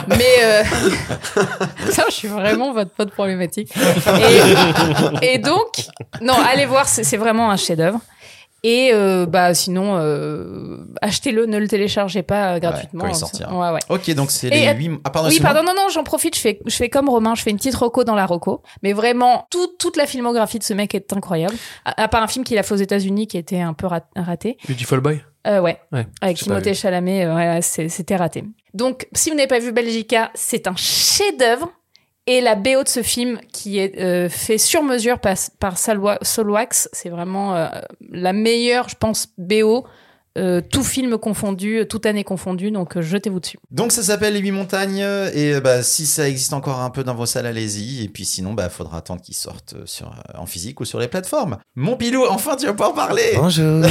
[0.07, 0.63] Mais euh...
[1.91, 3.73] ça, je suis vraiment votre pote problématique.
[5.21, 5.85] Et, et donc,
[6.21, 7.99] non, allez voir, c'est vraiment un chef-d'œuvre.
[8.69, 13.05] Et euh, bah sinon, euh, achetez-le, ne le téléchargez pas euh, gratuitement.
[13.05, 13.57] quand il sortira.
[13.57, 13.79] Ouais, ouais.
[13.87, 14.91] Ok, donc c'est Et, les euh, 8...
[15.05, 17.43] Ah, pardon, Oui, pardon, non, non, j'en profite, je fais, je fais comme Romain, je
[17.43, 18.61] fais une petite roco dans la roco.
[18.83, 21.55] Mais vraiment, tout- toute la filmographie de ce mec est incroyable.
[21.85, 24.09] À, à part un film qu'il a fait aux États-Unis qui était un peu rat-
[24.17, 24.57] raté.
[24.67, 25.21] Beautiful Boy?
[25.47, 25.79] Euh, ouais.
[25.93, 26.05] Ouais.
[26.21, 26.75] Avec j'ai pas Timothée vu.
[26.75, 28.43] Chalamet, euh, ouais, c'est- c'était raté.
[28.73, 31.71] Donc, si vous n'avez pas vu Belgica, c'est un chef-d'œuvre.
[32.29, 36.89] Et la BO de ce film, qui est euh, fait sur mesure par, par Solwax,
[36.91, 37.69] c'est vraiment euh,
[38.11, 39.85] la meilleure, je pense, BO,
[40.37, 42.71] euh, tout film confondu, toute année confondue.
[42.71, 43.57] Donc, euh, jetez-vous dessus.
[43.71, 47.03] Donc ça s'appelle Les 8 montagnes et euh, bah, si ça existe encore un peu
[47.03, 48.03] dans vos salles, allez-y.
[48.03, 50.99] Et puis sinon, bah faudra attendre qu'ils sortent euh, sur, euh, en physique ou sur
[50.99, 51.57] les plateformes.
[51.75, 53.83] Mon pilou, enfin tu vas pouvoir parler Bonjour.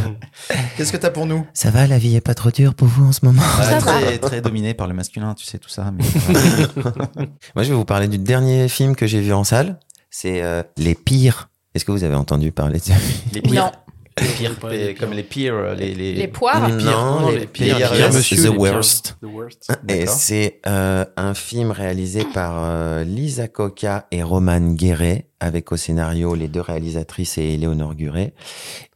[0.76, 1.46] Qu'est-ce que t'as pour nous?
[1.54, 4.18] Ça va, la vie est pas trop dure pour vous en ce moment Ah, très,
[4.18, 5.92] très dominé par le masculin, tu sais tout ça.
[5.92, 6.04] Mais...
[7.54, 9.78] Moi, je vais vous parler du dernier film que j'ai vu en salle.
[10.10, 11.50] C'est euh, Les Pires.
[11.74, 13.64] Est-ce que vous avez entendu parler de les pires.
[13.64, 13.72] Non.
[14.20, 16.14] Les pires, Pas les- comme les pires, les, les...
[16.14, 19.16] Les poires Non, les pires, pires, pires, monsieur, The Worst.
[19.20, 19.72] The worst.
[19.88, 20.14] Et D'accord.
[20.14, 26.34] c'est euh, un film réalisé par euh, Lisa Coca et Roman Guéret, avec au scénario
[26.34, 28.32] les deux réalisatrices et Éléonore Guret.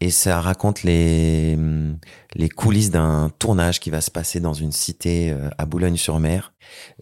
[0.00, 1.98] Et ça raconte les, hum,
[2.34, 6.52] les coulisses d'un tournage qui va se passer dans une cité euh, à Boulogne-sur-Mer.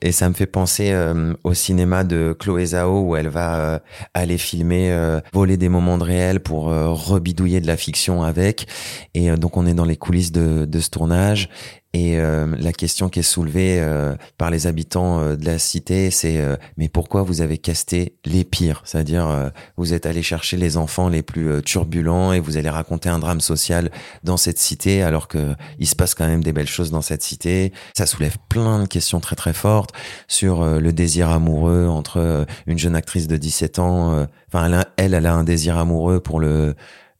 [0.03, 3.78] Et ça me fait penser euh, au cinéma de Chloé Zhao où elle va euh,
[4.14, 4.97] aller filmer,
[5.32, 8.66] voler des moments de réel pour rebidouiller de la fiction avec.
[9.14, 11.49] Et donc on est dans les coulisses de ce tournage.
[11.93, 16.11] Et euh, la question qui est soulevée euh, par les habitants euh, de la cité,
[16.11, 18.82] c'est euh, mais pourquoi vous avez casté les pires?
[18.84, 22.68] C'est-à-dire euh, vous êtes allé chercher les enfants les plus euh, turbulents et vous allez
[22.68, 23.91] raconter un drame social
[24.24, 27.22] dans cette cité alors que il se passe quand même des belles choses dans cette
[27.22, 27.72] cité.
[27.97, 29.95] Ça soulève plein de questions très très fortes
[30.28, 34.26] sur le désir amoureux entre une jeune actrice de 17 ans.
[34.49, 36.74] Enfin, elle, elle, elle a un désir amoureux pour le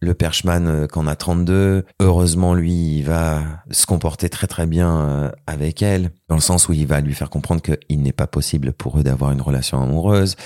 [0.07, 1.85] le perchman euh, qu'en a 32.
[2.01, 6.69] Heureusement, lui, il va se comporter très très bien euh, avec elle, dans le sens
[6.69, 9.83] où il va lui faire comprendre qu'il n'est pas possible pour eux d'avoir une relation
[9.83, 10.37] amoureuse.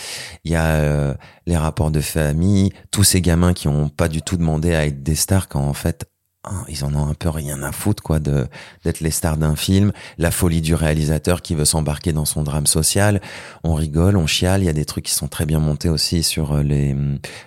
[0.45, 1.15] Il y a euh,
[1.47, 5.03] les rapports de famille, tous ces gamins qui ont pas du tout demandé à être
[5.03, 6.07] des stars quand en fait
[6.45, 9.93] hein, ils en ont un peu rien à foutre quoi d'être les stars d'un film,
[10.19, 13.21] la folie du réalisateur qui veut s'embarquer dans son drame social.
[13.63, 16.23] On rigole, on chiale, il y a des trucs qui sont très bien montés aussi
[16.23, 16.97] sur les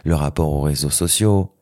[0.05, 1.53] le rapport aux réseaux sociaux.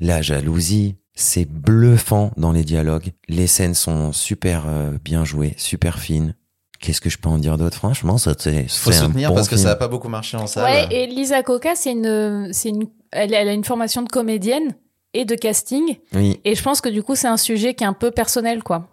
[0.00, 3.12] La jalousie, c'est bluffant dans les dialogues.
[3.28, 6.34] Les scènes sont super euh, bien jouées, super fines.
[6.80, 7.76] Qu'est-ce que je peux en dire d'autre?
[7.76, 10.64] Franchement, ça, c'est Faut soutenir bon parce que ça a pas beaucoup marché en salle.
[10.64, 14.74] Ouais, et Lisa Coca, c'est une, c'est une, elle, elle a une formation de comédienne
[15.12, 15.98] et de casting.
[16.14, 18.62] Oui, Et je pense que du coup, c'est un sujet qui est un peu personnel,
[18.62, 18.88] quoi.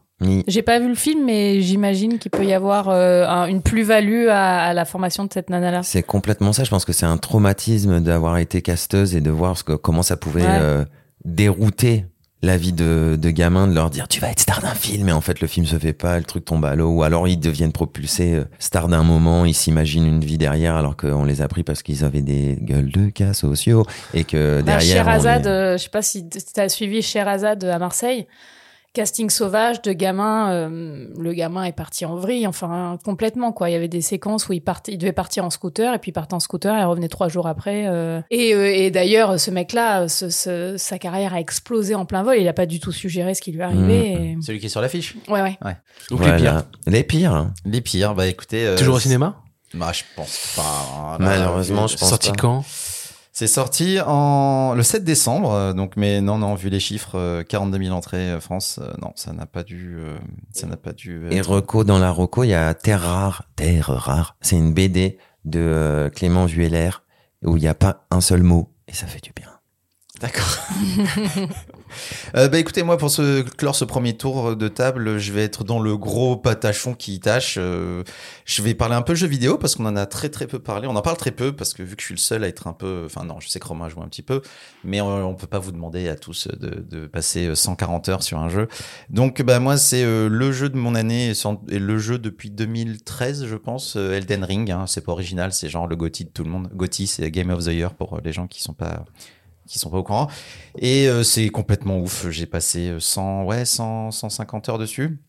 [0.47, 4.27] J'ai pas vu le film, mais j'imagine qu'il peut y avoir euh, un- une plus-value
[4.29, 5.83] à, à la formation de cette nana-là.
[5.83, 6.63] C'est complètement ça.
[6.63, 10.01] Je pense que c'est un traumatisme d'avoir été casteuse et de voir ce que, comment
[10.03, 10.47] ça pouvait Ouais.
[10.59, 10.85] euh,
[11.25, 12.05] dérouter
[12.43, 15.11] la vie de, de gamins, de leur dire tu vas être star d'un film et
[15.11, 17.39] en fait le film se fait pas, le truc tombe à l'eau ou alors ils
[17.39, 21.47] deviennent propulsés euh, stars d'un moment, ils s'imaginent une vie derrière alors qu'on les a
[21.47, 25.77] pris parce qu'ils avaient des gueules de cas sociaux et que Bah, derrière Sherazade, euh,
[25.77, 28.27] je sais pas si tu as suivi Sherazade à Marseille.
[28.97, 33.69] Casting sauvage de gamin, euh, le gamin est parti en vrille, enfin complètement quoi.
[33.69, 36.09] Il y avait des séquences où il partait, il devait partir en scooter et puis
[36.09, 37.85] il partait en scooter et revenait trois jours après.
[37.87, 38.21] euh.
[38.31, 42.37] Et, euh, et d'ailleurs, ce mec-là, ce- ce- sa carrière a explosé en plein vol.
[42.39, 44.13] Il a pas du tout suggéré ce qui lui arrivait.
[44.13, 45.15] et- Celui qui est sur l'affiche.
[45.29, 45.57] Ouais ouais.
[46.09, 46.37] Donc Voilà.
[46.37, 46.63] les pires.
[46.87, 47.33] Les pires.
[47.35, 47.53] hein.
[47.65, 48.65] Les pires, bah écoutez.
[48.65, 49.35] euh, Toujours au cinéma?
[49.75, 51.17] Bah je pense pas.
[51.19, 52.35] Malheureusement, vu- je pense Sorti pas.
[52.39, 52.65] quand?
[53.39, 57.43] C'est sorti en le 7 décembre, euh, donc mais non non vu les chiffres, euh,
[57.43, 60.17] 42 000 entrées euh, France, euh, non ça n'a pas dû, euh,
[60.53, 61.27] ça n'a pas dû.
[61.29, 63.43] Et Reco, dans la Reco, il y a Terre rare.
[63.55, 64.37] Terre rare.
[64.41, 66.89] C'est une BD de euh, Clément Vueller
[67.45, 69.56] où il n'y a pas un seul mot et ça fait du bien.
[70.19, 70.57] D'accord.
[72.35, 73.09] Euh, bah écoutez, moi pour
[73.57, 77.55] clore ce premier tour de table, je vais être dans le gros patachon qui tâche.
[77.57, 78.03] Euh,
[78.43, 80.87] je vais parler un peu jeux vidéo parce qu'on en a très très peu parlé.
[80.87, 82.67] On en parle très peu parce que vu que je suis le seul à être
[82.67, 84.41] un peu, enfin non, je sais que Romain joue un petit peu,
[84.83, 88.37] mais on, on peut pas vous demander à tous de, de passer 140 heures sur
[88.39, 88.67] un jeu.
[89.09, 91.31] Donc bah moi c'est euh, le jeu de mon année
[91.69, 94.71] et le jeu depuis 2013 je pense, euh, Elden Ring.
[94.71, 96.69] Hein, c'est pas original, c'est genre le GOTY de tout le monde.
[96.73, 99.05] GOTY c'est Game of the Year pour euh, les gens qui sont pas
[99.67, 100.27] qui sont pas au courant.
[100.79, 102.29] Et euh, c'est complètement ouf.
[102.29, 105.19] J'ai passé euh, 100, ouais, 100, 150 heures dessus.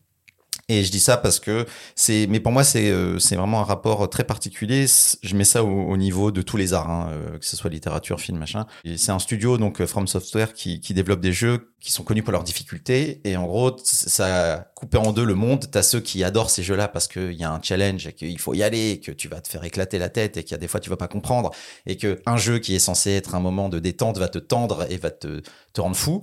[0.69, 1.65] Et je dis ça parce que
[1.95, 4.85] c'est, mais pour moi c'est euh, c'est vraiment un rapport très particulier.
[5.23, 7.71] Je mets ça au, au niveau de tous les arts, hein, euh, que ce soit
[7.71, 8.67] littérature, film, machin.
[8.95, 12.21] C'est un studio donc euh, From Software qui qui développe des jeux qui sont connus
[12.21, 13.19] pour leurs difficultés.
[13.23, 15.65] Et en gros, ça a coupé en deux le monde.
[15.71, 18.53] T'as ceux qui adorent ces jeux-là parce qu'il y a un challenge et qu'il faut
[18.53, 20.67] y aller, que tu vas te faire éclater la tête et qu'il y a des
[20.67, 21.49] fois tu vas pas comprendre
[21.87, 24.85] et que un jeu qui est censé être un moment de détente va te tendre
[24.91, 25.41] et va te
[25.73, 26.21] te rendre fou.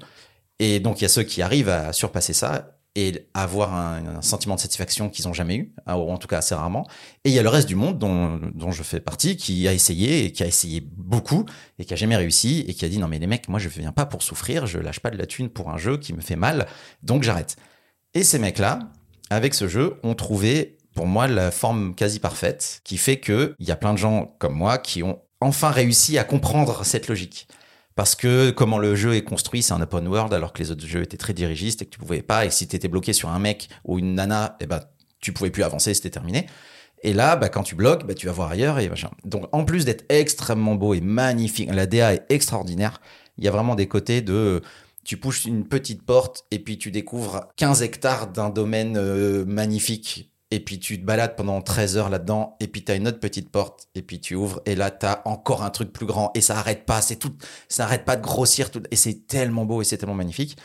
[0.60, 4.54] Et donc il y a ceux qui arrivent à surpasser ça et avoir un, sentiment
[4.54, 6.88] de satisfaction qu'ils ont jamais eu, hein, ou en tout cas assez rarement.
[7.24, 9.74] Et il y a le reste du monde dont, dont je fais partie qui a
[9.74, 11.44] essayé et qui a essayé beaucoup
[11.78, 13.68] et qui a jamais réussi et qui a dit non mais les mecs moi je
[13.68, 16.22] viens pas pour souffrir, je lâche pas de la thune pour un jeu qui me
[16.22, 16.66] fait mal,
[17.02, 17.56] donc j'arrête.
[18.14, 18.78] Et ces mecs là
[19.28, 23.68] avec ce jeu ont trouvé pour moi la forme quasi parfaite qui fait que il
[23.68, 27.46] y a plein de gens comme moi qui ont enfin réussi à comprendre cette logique
[27.96, 30.86] parce que comment le jeu est construit, c'est un open world alors que les autres
[30.86, 32.44] jeux étaient très dirigistes et que tu pouvais pas.
[32.44, 34.80] Et si t'étais bloqué sur un mec ou une nana, eh ben
[35.20, 36.46] tu pouvais plus avancer, c'était terminé.
[37.02, 39.10] Et là, bah, quand tu bloques, bah, tu vas voir ailleurs et machin.
[39.24, 43.00] Donc en plus d'être extrêmement beau et magnifique, la DA est extraordinaire.
[43.38, 44.60] Il y a vraiment des côtés de
[45.04, 50.32] tu pousses une petite porte et puis tu découvres 15 hectares d'un domaine euh, magnifique.
[50.50, 53.18] Et puis tu te balades pendant 13 heures là-dedans, et puis tu as une autre
[53.18, 56.30] petite porte, et puis tu ouvres, et là tu as encore un truc plus grand,
[56.34, 57.34] et ça arrête pas, c'est tout,
[57.68, 60.56] ça arrête pas de grossir, tout, et c'est tellement beau et c'est tellement magnifique.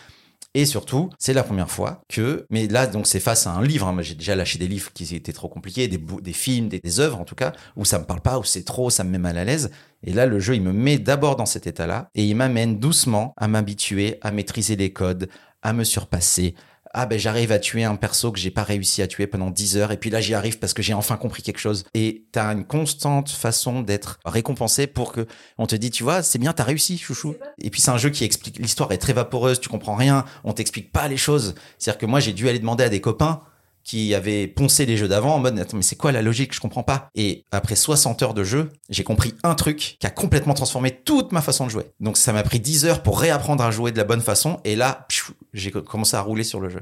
[0.53, 3.87] Et surtout, c'est la première fois que, mais là donc c'est face à un livre,
[3.87, 6.99] hein, j'ai déjà lâché des livres qui étaient trop compliqués, des, des films, des, des
[6.99, 9.17] œuvres en tout cas, où ça me parle pas, où c'est trop, ça me met
[9.17, 9.71] mal à l'aise.
[10.03, 13.33] Et là le jeu il me met d'abord dans cet état-là, et il m'amène doucement
[13.37, 15.29] à m'habituer, à maîtriser les codes,
[15.61, 16.55] à me surpasser,
[16.93, 19.77] ah ben j'arrive à tuer un perso que j'ai pas réussi à tuer pendant 10
[19.77, 21.83] heures et puis là j'y arrive parce que j'ai enfin compris quelque chose.
[21.93, 25.25] Et t'as une constante façon d'être récompensé pour que
[25.57, 27.35] on te dit tu vois c'est bien t'as réussi chouchou.
[27.59, 30.53] Et puis c'est un jeu qui explique l'histoire est très vaporeuse tu comprends rien on
[30.53, 31.55] t'explique pas les choses.
[31.77, 33.41] C'est à dire que moi j'ai dû aller demander à des copains
[33.83, 36.53] qui avaient poncé les jeux d'avant en mode attends mais c'est quoi la logique?
[36.53, 37.09] Je comprends pas.
[37.15, 41.31] Et après 60 heures de jeu j'ai compris un truc qui a complètement transformé toute
[41.31, 41.91] ma façon de jouer.
[41.99, 44.59] Donc ça m'a pris 10 heures pour réapprendre à jouer de la bonne façon.
[44.65, 45.07] Et là
[45.53, 46.81] j'ai co- commencé à rouler sur le jeu.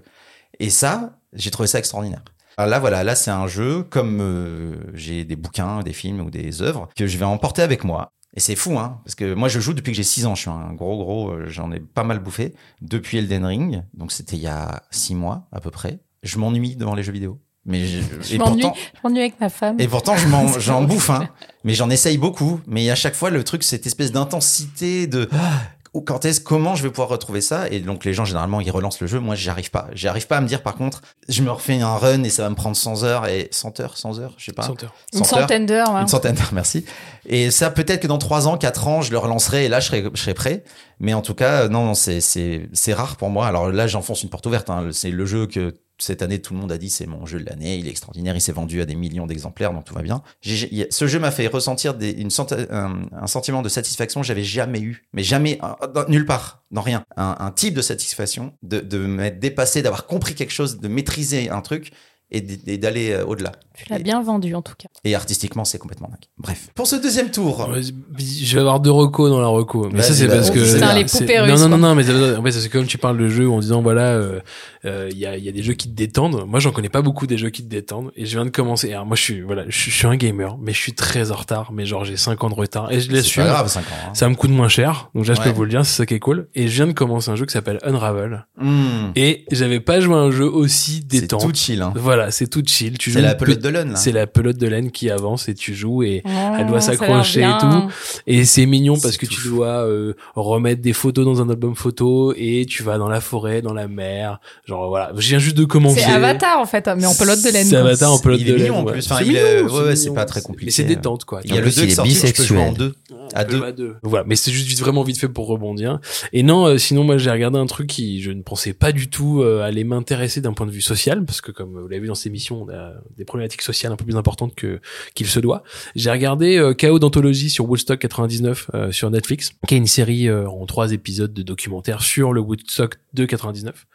[0.60, 2.24] Et ça j'ai trouvé ça extraordinaire.
[2.58, 3.04] Alors là voilà.
[3.04, 7.08] Là c'est un jeu comme euh, j'ai des bouquins des films ou des œuvres que
[7.08, 8.12] je vais emporter avec moi.
[8.36, 10.36] Et c'est fou, hein, parce que moi je joue depuis que j'ai 6 ans.
[10.36, 13.84] Je suis un gros, gros, euh, j'en ai pas mal bouffé depuis Elden Ring.
[13.96, 16.00] Donc c'était il y a 6 mois à peu près.
[16.24, 17.40] Je m'ennuie devant les jeux vidéo.
[17.66, 19.76] Mais je, Je et m'ennuie, pourtant, je m'ennuie avec ma femme.
[19.80, 21.28] et pourtant, je m'en- j'en bouffe, hein.
[21.64, 22.62] Mais j'en essaye beaucoup.
[22.68, 25.62] Mais à chaque fois, le truc, cette espèce d'intensité de ah,
[25.94, 27.68] ou quand est-ce, comment je vais pouvoir retrouver ça?
[27.70, 29.20] Et donc, les gens, généralement, ils relancent le jeu.
[29.20, 29.88] Moi, j'y arrive pas.
[29.94, 32.44] J'y arrive pas à me dire, par contre, je me refais un run et ça
[32.44, 34.64] va me prendre 100 heures et 100 heures, 100 heures, je sais pas.
[34.64, 34.94] Senteur.
[35.14, 35.42] Une 100 heures.
[35.42, 35.94] centaine d'heures.
[35.94, 36.02] ouais.
[36.02, 36.86] Une centaine d'heures, merci.
[37.26, 39.88] Et ça, peut-être que dans 3 ans, 4 ans, je le relancerai et là, je
[39.88, 40.64] serai, je serai prêt.
[41.00, 43.48] Mais en tout cas, non, non, c'est, c'est, c'est rare pour moi.
[43.48, 44.70] Alors là, j'enfonce une porte ouverte.
[44.70, 44.90] Hein.
[44.92, 47.46] C'est le jeu que cette année, tout le monde a dit c'est mon jeu de
[47.46, 47.78] l'année.
[47.78, 48.36] Il est extraordinaire.
[48.36, 50.22] Il s'est vendu à des millions d'exemplaires, donc tout va bien.
[50.42, 52.30] Ce jeu m'a fait ressentir une
[52.72, 57.04] un, sentiment de satisfaction que j'avais jamais eu, mais jamais euh, nulle part, dans rien.
[57.18, 61.92] Un, type de satisfaction, de m'être dépassé, d'avoir compris quelque chose, de maîtriser un truc
[62.32, 62.42] et
[62.78, 63.52] d'aller euh, au-delà.
[63.76, 64.90] Tu l'as bien vendu en tout cas.
[65.06, 66.18] Et artistiquement, c'est complètement dingue.
[66.38, 66.68] Bref.
[66.76, 67.70] Pour ce deuxième tour.
[68.18, 69.90] Je vais avoir deux recos dans la reco.
[69.92, 70.38] Mais ça, c'est vas-y.
[70.38, 70.74] parce que.
[70.74, 71.88] Putain, les c'est- poupées Non, russes, non, non, quoi.
[71.90, 74.42] non, mais c'est- en fait, c'est comme tu parles de jeux en disant, voilà, euh,
[74.86, 76.44] euh, il y, a, il y a des jeux qui te détendent.
[76.48, 78.12] Moi, j'en connais pas beaucoup des jeux qui te détendent.
[78.16, 78.92] Et je viens de commencer.
[78.92, 81.32] Alors, moi, je suis, voilà, je, suis- je suis un gamer, mais je suis très
[81.32, 81.72] en retard.
[81.72, 82.92] Mais genre, j'ai 5 ans de retard.
[82.92, 83.44] Et je C'est l'assume.
[83.44, 83.84] pas grave, 5 ans.
[84.10, 84.14] hein.
[84.14, 85.10] Ça me coûte moins cher.
[85.16, 86.48] Donc, là, je peux vous le dire, c'est ça qui est cool.
[86.54, 88.46] Et je viens de commencer un jeu qui s'appelle Unravel.
[88.60, 89.12] Hmm.
[89.16, 91.42] Et j'avais pas joué à un jeu aussi C'est détente.
[91.42, 91.82] tout chill.
[91.82, 91.94] Hein.
[91.96, 92.98] Voilà, c'est tout chill.
[92.98, 93.86] Tu C'est joues la une pelote pe- de là.
[93.96, 96.22] C'est la pelote de laine qui avance et tu joues et
[96.58, 97.90] Elle doit s'accrocher et tout.
[98.28, 99.50] Et c'est mignon parce C'est que tu fou.
[99.58, 103.62] dois euh, remettre des photos dans un album photo et tu vas dans la forêt,
[103.62, 104.40] dans la mer.
[104.66, 106.02] Genre voilà, je viens juste de commencer.
[106.02, 107.66] C'est Avatar en fait, mais en pelote de laine.
[107.66, 107.76] C'est.
[107.76, 108.64] Avatar en pelote Il de est laine.
[108.72, 109.06] mignon en plus.
[109.06, 110.72] Enfin, C'est il est- mignon, ouais, ouais, c'est pas très Mais compliqué.
[110.72, 111.42] c'est détente quoi.
[111.46, 112.74] Il y a le plus, 2 il qui est jouer en bisexuel.
[112.78, 112.94] deux.
[113.34, 113.64] À deux.
[113.64, 113.96] À deux.
[114.04, 116.00] Voilà, mais c'est juste vite, vraiment vite fait pour rebondir.
[116.34, 119.10] Et non, euh, sinon moi j'ai regardé un truc qui je ne pensais pas du
[119.10, 122.09] tout euh, aller m'intéresser d'un point de vue social parce que comme vous l'avez vu
[122.10, 122.16] dans
[122.52, 124.80] on a des problématiques sociales un peu plus importantes que
[125.14, 125.64] qu'il se doit.
[125.96, 130.28] J'ai regardé euh, Chaos d'anthologie sur Woodstock 99 euh, sur Netflix, qui est une série
[130.28, 133.86] euh, en trois épisodes de documentaire sur le Woodstock de 99.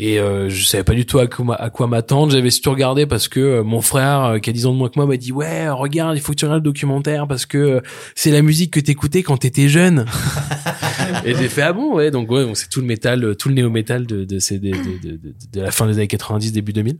[0.00, 2.30] Et euh, je savais pas du tout à quoi, à quoi m'attendre.
[2.32, 4.88] J'avais surtout regardé parce que euh, mon frère, euh, qui a 10 ans de moins
[4.88, 7.58] que moi, m'a dit ouais, regarde, il faut que tu regardes le documentaire parce que
[7.58, 7.80] euh,
[8.14, 10.04] c'est la musique que t'écoutais quand t'étais jeune.
[11.24, 13.54] et j'ai fait ah bon ouais donc ouais donc c'est tout le métal, tout le
[13.56, 16.98] néo métal de de, de, de, de- de la fin des années 90 début 2000.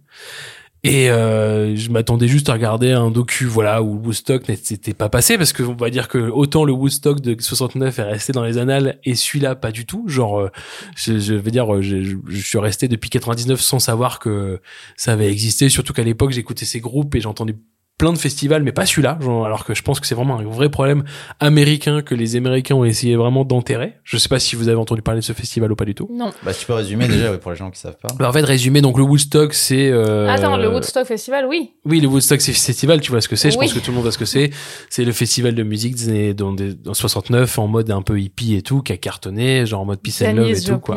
[0.84, 5.36] Et euh, je m'attendais juste à regarder un docu, voilà, où Woodstock n'était pas passé,
[5.36, 8.58] parce que on va dire que autant le Woodstock de 69 est resté dans les
[8.58, 10.04] annales, et celui-là pas du tout.
[10.08, 10.48] Genre, euh,
[10.94, 14.60] je, veux dire, euh, je, je- je suis resté depuis 99 sans savoir que
[14.96, 17.56] ça avait existé, surtout qu'à l'époque j'écoutais ces groupes et j'entendais
[17.98, 19.18] plein de festivals, mais pas celui-là.
[19.20, 21.02] genre, Alors que je pense que c'est vraiment un vrai problème
[21.40, 23.94] américain que les Américains ont essayé vraiment d'enterrer.
[24.04, 26.08] Je sais pas si vous avez entendu parler de ce festival ou pas du tout.
[26.12, 26.30] Non.
[26.44, 28.08] Bah, tu peux résumer déjà ouais, pour les gens qui savent pas.
[28.18, 29.90] Bah, en fait, résumé, donc le Woodstock, c'est.
[29.90, 31.72] euh, Attends, le Woodstock Festival, oui.
[31.84, 33.50] oui, le Woodstock c'est festival, tu vois ce que c'est.
[33.50, 33.66] Je Oui.
[33.66, 34.50] pense que tout le monde voit ce que c'est.
[34.90, 38.20] C'est le festival de musique des années dans, des, dans 69 en mode un peu
[38.20, 40.96] hippie et tout, qui a cartonné, genre en mode peace and love et tout quoi.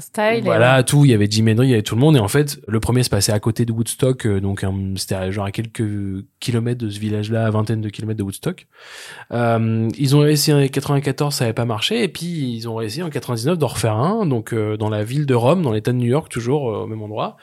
[0.00, 0.22] Style.
[0.38, 1.04] et Voilà, tout.
[1.04, 2.16] Il y avait Jimi Hendrix, il y avait tout le monde.
[2.16, 4.64] Et en fait, le premier se passait à côté de Woodstock, euh, donc
[4.96, 5.82] c'était genre à quelques
[6.42, 8.66] kilomètres de ce village-là, à vingtaine de kilomètres de Woodstock.
[9.32, 12.02] Euh, ils ont réussi en 94, ça avait pas marché.
[12.02, 15.24] Et puis ils ont réussi en 99 d'en refaire un, donc euh, dans la ville
[15.24, 17.36] de Rome, dans l'État de New York, toujours euh, au même endroit.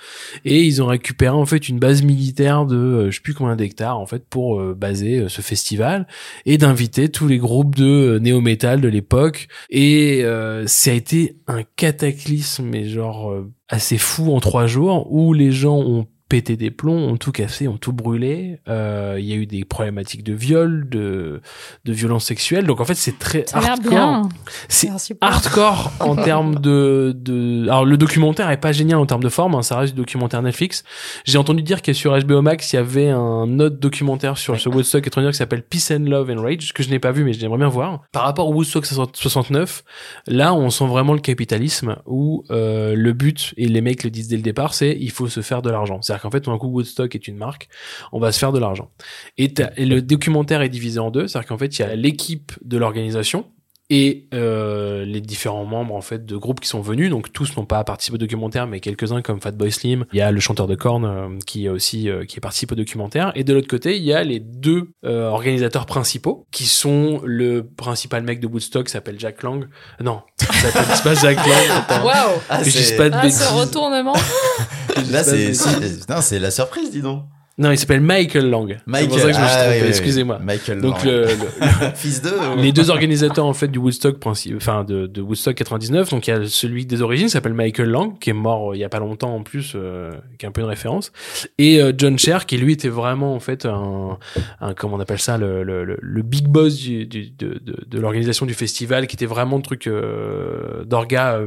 [0.44, 3.56] Et ils ont récupéré en fait une base militaire de euh, je sais plus combien
[3.56, 6.06] d'hectares en fait pour baser ce festival
[6.46, 9.48] et d'inviter tous les groupes de néo-metal de l'époque.
[9.70, 10.24] Et
[10.66, 13.34] ça a été un cataclysme, mais genre
[13.70, 17.68] assez fou en trois jours, où les gens ont pété des plombs, ont tout cassé,
[17.68, 18.60] ont tout brûlé.
[18.70, 21.42] Euh, Il y a eu des problématiques de viol, de,
[21.86, 22.66] de violence sexuelle.
[22.66, 24.30] Donc en fait, c'est très hardcore.
[24.68, 24.90] C'est
[25.22, 29.56] hardcore en termes de, de alors le documentaire est pas génial en termes de forme
[29.56, 30.84] hein, ça reste du documentaire Netflix
[31.26, 34.70] j'ai entendu dire que sur HBO Max il y avait un autre documentaire sur ce
[34.70, 37.34] Woodstock 89 qui s'appelle Peace and Love and Rage que je n'ai pas vu mais
[37.34, 39.84] j'aimerais bien voir par rapport au Woodstock 69
[40.28, 44.28] là on sent vraiment le capitalisme où euh, le but et les mecs le disent
[44.28, 46.42] dès le départ c'est il faut se faire de l'argent c'est à dire qu'en fait
[46.42, 47.70] tout d'un coup Woodstock est une marque
[48.12, 48.90] on va se faire de l'argent.
[49.38, 51.28] Et, le documentaire est divisé en deux.
[51.28, 53.46] C'est à dire qu'en fait il y a l'équipe de l'organisation
[53.92, 57.10] et euh, les différents membres en fait de groupes qui sont venus.
[57.10, 60.06] Donc tous n'ont pas participé au documentaire mais quelques-uns comme Fatboy Slim.
[60.14, 62.76] Il y a le chanteur de Korn euh, qui est aussi euh, qui participe au
[62.76, 63.32] documentaire.
[63.36, 67.64] Et de l'autre côté il y a les deux euh, organisateurs principaux qui sont le
[67.64, 69.68] principal mec de Woodstock qui s'appelle Jack Lang.
[70.00, 72.06] Non s'appelle pas Jack Lang.
[72.06, 72.40] Waouh.
[72.50, 74.14] Ah, je dise c'est- pas de Ah, ce retournement.
[75.12, 75.62] Là, c'est bêtises.
[75.62, 77.24] c'est- non, c'est la surprise, dis donc.
[77.58, 78.78] Non, il s'appelle Michael Lang.
[78.94, 80.40] C'est pour ça que je me suis ah, oui, excusez-moi.
[80.42, 81.06] Michael Donc Lang.
[81.08, 81.26] le,
[81.82, 82.30] le- fils de.
[82.30, 84.16] euh, les deux organisateurs en fait du Woodstock
[84.56, 87.90] enfin de, de Woodstock 99 donc il y a celui des origines qui s'appelle Michael
[87.90, 90.48] Lang qui est mort euh, il y a pas longtemps en plus euh, qui est
[90.48, 91.12] un peu une référence
[91.58, 94.18] et euh, John Cher qui lui était vraiment en fait un,
[94.62, 97.76] un comment on appelle ça le, le, le- le big boss du, du- de, de,
[97.86, 101.46] de l'organisation du festival qui était vraiment le truc euh, d'orga euh,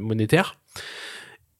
[0.00, 0.56] monétaire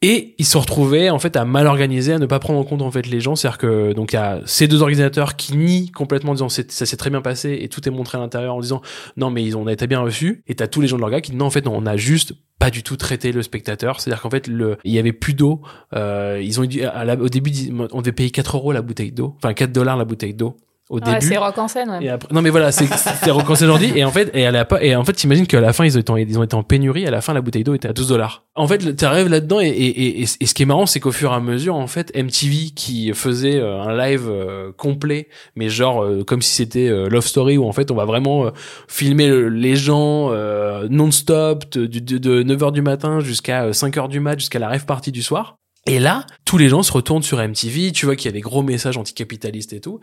[0.03, 2.81] et ils se retrouvaient en fait à mal organiser, à ne pas prendre en compte
[2.83, 3.37] en fait les gens.
[3.37, 6.63] C'est-à-dire que donc il y a ces deux organisateurs qui nient complètement en disant ça
[6.87, 8.81] s'est très bien passé et tout est montré à l'intérieur en disant
[9.17, 10.43] non mais ils ont on a été bien reçus.
[10.47, 11.97] Et t'as tous les gens de leur gars qui non en fait non, on a
[11.99, 14.01] juste pas du tout traité le spectateur.
[14.01, 15.61] C'est-à-dire qu'en fait le il y avait plus d'eau.
[15.95, 16.67] Euh, ils ont
[17.05, 17.53] la- au début
[17.93, 20.57] on devait payer 4 euros la bouteille d'eau, enfin 4 dollars la bouteille d'eau
[20.91, 21.26] au Ouais, début.
[21.26, 22.05] c'est rock en scène, ouais.
[22.05, 24.64] Et après, non mais voilà, c'est c'était recensé aujourd'hui et en fait et elle a
[24.64, 26.55] pas et en fait t'imagines qu'à la fin ils ont été en, ils ont été
[26.57, 28.45] en pénurie à la fin la bouteille d'eau était à 12 dollars.
[28.57, 31.12] En fait tu arrives là-dedans et, et, et, et ce qui est marrant c'est qu'au
[31.12, 35.68] fur et à mesure en fait MTV qui faisait euh, un live euh, complet mais
[35.68, 38.51] genre euh, comme si c'était euh, Love Story où en fait on va vraiment
[38.88, 40.30] filmer le- les gens
[40.88, 45.12] non-stop de, de, de 9h du matin jusqu'à 5h du mat jusqu'à la rêve partie
[45.12, 45.57] du soir.
[45.86, 48.43] Et là, tous les gens se retournent sur MTV, tu vois qu'il y a des
[48.43, 49.99] gros messages anticapitalistes et tout.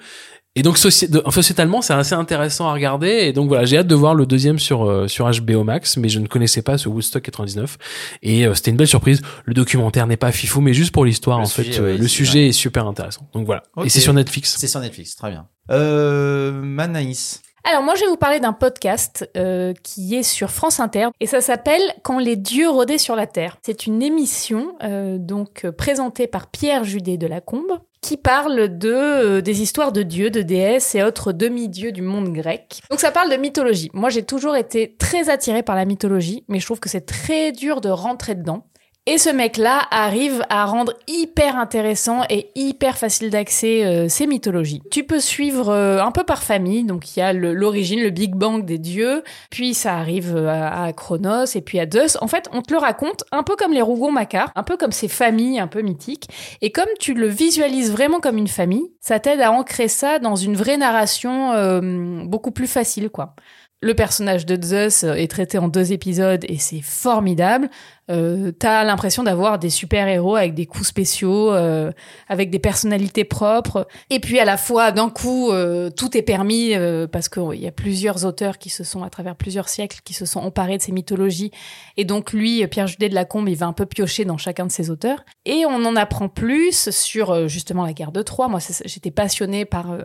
[0.57, 3.07] Et donc soci- de- sociétalement, c'est assez intéressant à regarder.
[3.09, 6.09] Et donc voilà, j'ai hâte de voir le deuxième sur euh, sur HBO Max, mais
[6.09, 7.77] je ne connaissais pas ce Woodstock 99.
[8.23, 9.21] Et euh, c'était une belle surprise.
[9.45, 12.07] Le documentaire n'est pas fifou, mais juste pour l'histoire, en fait, sujet, euh, ouais, le
[12.07, 13.27] sujet est super intéressant.
[13.33, 13.63] Donc voilà.
[13.83, 14.55] Et c'est sur Netflix.
[14.57, 15.47] C'est sur Netflix, très bien.
[15.71, 17.41] Euh, Manaïs.
[17.69, 21.27] Alors moi je vais vous parler d'un podcast euh, qui est sur France Inter et
[21.27, 23.57] ça s'appelle Quand les dieux rôdaient sur la terre.
[23.61, 29.41] C'est une émission euh, donc présentée par Pierre Judet de Lacombe qui parle de euh,
[29.41, 32.81] des histoires de dieux, de déesses et autres demi-dieux du monde grec.
[32.89, 33.89] Donc ça parle de mythologie.
[33.93, 37.51] Moi j'ai toujours été très attirée par la mythologie, mais je trouve que c'est très
[37.51, 38.65] dur de rentrer dedans.
[39.09, 44.81] Et ce mec-là arrive à rendre hyper intéressant et hyper facile d'accès euh, ces mythologies.
[44.91, 48.35] Tu peux suivre euh, un peu par famille, donc il y a l'origine, le Big
[48.35, 52.17] Bang des dieux, puis ça arrive euh, à, à Chronos et puis à Zeus.
[52.19, 55.07] En fait, on te le raconte un peu comme les Rougon-Macquart, un peu comme ces
[55.07, 56.27] familles un peu mythiques.
[56.61, 60.35] Et comme tu le visualises vraiment comme une famille, ça t'aide à ancrer ça dans
[60.35, 63.35] une vraie narration euh, beaucoup plus facile, quoi.
[63.83, 67.69] Le personnage de Zeus est traité en deux épisodes et c'est formidable.
[68.09, 71.91] Euh, T'as l'impression d'avoir des super-héros avec des coups spéciaux, euh,
[72.29, 73.87] avec des personnalités propres.
[74.09, 76.73] Et puis à la fois, d'un coup, euh, tout est permis
[77.11, 80.25] parce qu'il y a plusieurs auteurs qui se sont, à travers plusieurs siècles, qui se
[80.25, 81.51] sont emparés de ces mythologies.
[81.97, 84.71] Et donc lui, Pierre Judet de Lacombe, il va un peu piocher dans chacun de
[84.71, 85.23] ces auteurs.
[85.45, 88.47] Et on en apprend plus sur justement la guerre de Troie.
[88.47, 89.97] Moi, j'étais passionnée par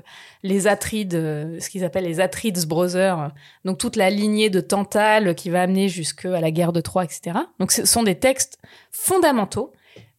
[0.43, 3.31] les Atrides, ce qu'ils appellent les Atrides Brothers.
[3.65, 7.39] Donc toute la lignée de Tantale qui va amener jusqu'à la guerre de Troie, etc.
[7.93, 8.59] sont des textes
[8.91, 9.73] fondamentaux.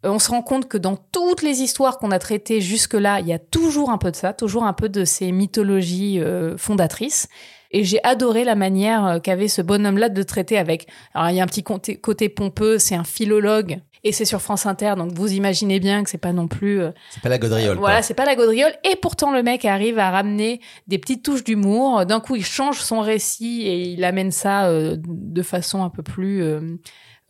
[0.05, 3.27] Euh, On se rend compte que dans toutes les histoires qu'on a traitées jusque-là, il
[3.27, 7.27] y a toujours un peu de ça, toujours un peu de ces mythologies euh, fondatrices.
[7.75, 10.87] Et j'ai adoré la manière euh, qu'avait ce bonhomme-là de traiter avec.
[11.13, 14.41] Alors il y a un petit côté, côté pompeux, c'est un philologue et c'est sur
[14.41, 16.81] France Inter, donc vous imaginez bien que c'est pas non plus.
[16.81, 17.77] euh, C'est pas la gaudriole.
[17.77, 18.73] voilà, c'est pas la gaudriole.
[18.83, 22.05] Et pourtant, le mec arrive à ramener des petites touches d'humour.
[22.05, 26.03] D'un coup, il change son récit et il amène ça euh, de façon un peu
[26.03, 26.43] plus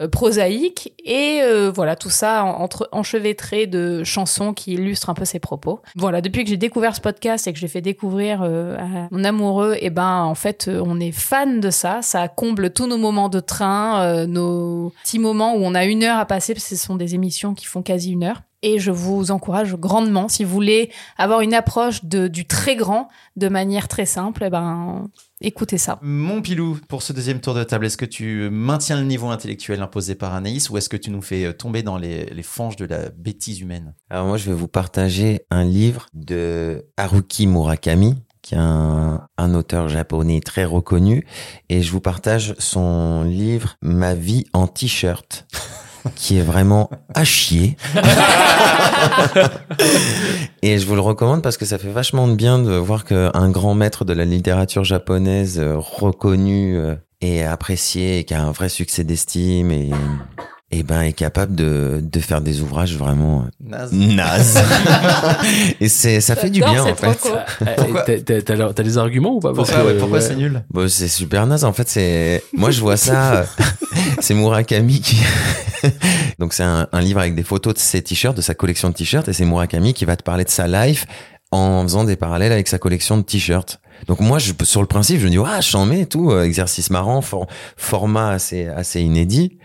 [0.08, 0.94] prosaïque.
[1.06, 5.40] Et euh, voilà, tout ça en- entre enchevêtré de chansons qui illustrent un peu ses
[5.40, 5.82] propos.
[5.96, 9.24] Voilà, depuis que j'ai découvert ce podcast et que j'ai fait découvrir euh, à mon
[9.24, 12.02] amoureux, et ben en fait, euh, on est fan de ça.
[12.02, 16.04] Ça comble tous nos moments de train, euh, nos petits moments où on a une
[16.04, 18.42] heure à passer, parce que ce sont des émissions qui font quasi une heure.
[18.66, 23.10] Et je vous encourage grandement, si vous voulez avoir une approche de, du très grand
[23.36, 25.10] de manière très simple, eh ben,
[25.44, 26.00] écoutez ça.
[26.02, 29.82] Mon pilou, pour ce deuxième tour de table, est-ce que tu maintiens le niveau intellectuel
[29.82, 32.78] imposé par Anaïs ou est-ce que tu nous fais euh, tomber dans les, les fanges
[32.78, 33.94] de la bêtise humaine?
[34.10, 39.54] Alors moi, je vais vous partager un livre de Haruki Murakami, qui est un, un
[39.54, 41.26] auteur japonais très reconnu,
[41.70, 45.46] et je vous partage son livre Ma vie en t-shirt,
[46.16, 47.78] qui est vraiment à chier.
[50.62, 53.50] et je vous le recommande parce que ça fait vachement de bien de voir qu'un
[53.50, 58.52] grand maître de la littérature japonaise euh, reconnu euh, et apprécié et qui a un
[58.52, 59.92] vrai succès d'estime et
[60.74, 63.92] et ben est capable de, de faire des ouvrages vraiment Naze.
[63.94, 64.60] naze.
[65.80, 67.08] et c'est ça fait du bien en fait.
[67.78, 69.54] Pourquoi T'as- T'as t'as- t'as des arguments ou pas?
[69.54, 70.24] Parce Pourquoi, que, ouais, pourquoi ouais.
[70.26, 70.64] c'est nul?
[70.72, 73.44] Bon, c'est super naze en fait, c'est moi je vois ça euh,
[74.20, 75.18] c'est Murakami qui
[76.40, 78.94] Donc c'est un, un livre avec des photos de ses t-shirts, de sa collection de
[78.96, 81.06] t-shirts et c'est Murakami qui va te parler de sa life
[81.52, 83.80] en faisant des parallèles avec sa collection de t-shirts.
[84.08, 86.44] Donc moi, je, sur le principe, je me dis, ah, j'en mets et tout, euh,
[86.44, 87.46] exercice marrant, for-
[87.78, 89.60] format assez, assez inédit.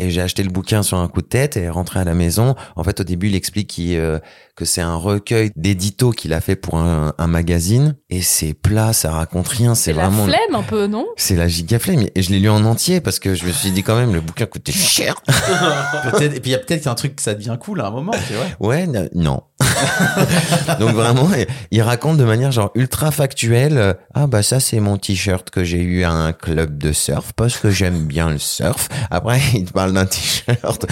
[0.00, 2.54] Et j'ai acheté le bouquin sur un coup de tête et rentré à la maison.
[2.74, 4.18] En fait, au début, il explique qu'il, euh,
[4.56, 7.96] que c'est un recueil d'éditos qu'il a fait pour un, un magazine.
[8.08, 9.74] Et c'est plat, ça raconte rien.
[9.74, 11.06] C'est C'est la vraiment, flemme un peu, non?
[11.16, 12.06] C'est la giga flemme.
[12.14, 14.20] Et je l'ai lu en entier parce que je me suis dit quand même, le
[14.20, 15.20] bouquin coûtait cher.
[15.26, 17.90] Peut-être, et puis il y a peut-être un truc que ça devient cool à un
[17.90, 18.68] moment, tu vois.
[18.68, 19.42] Ouais, non.
[20.80, 21.28] Donc vraiment,
[21.70, 23.78] il raconte de manière genre ultra factuelle.
[23.78, 27.32] euh, Ah bah ça c'est mon t-shirt que j'ai eu à un club de surf
[27.34, 28.88] parce que j'aime bien le surf.
[29.10, 30.86] Après il te parle d'un t-shirt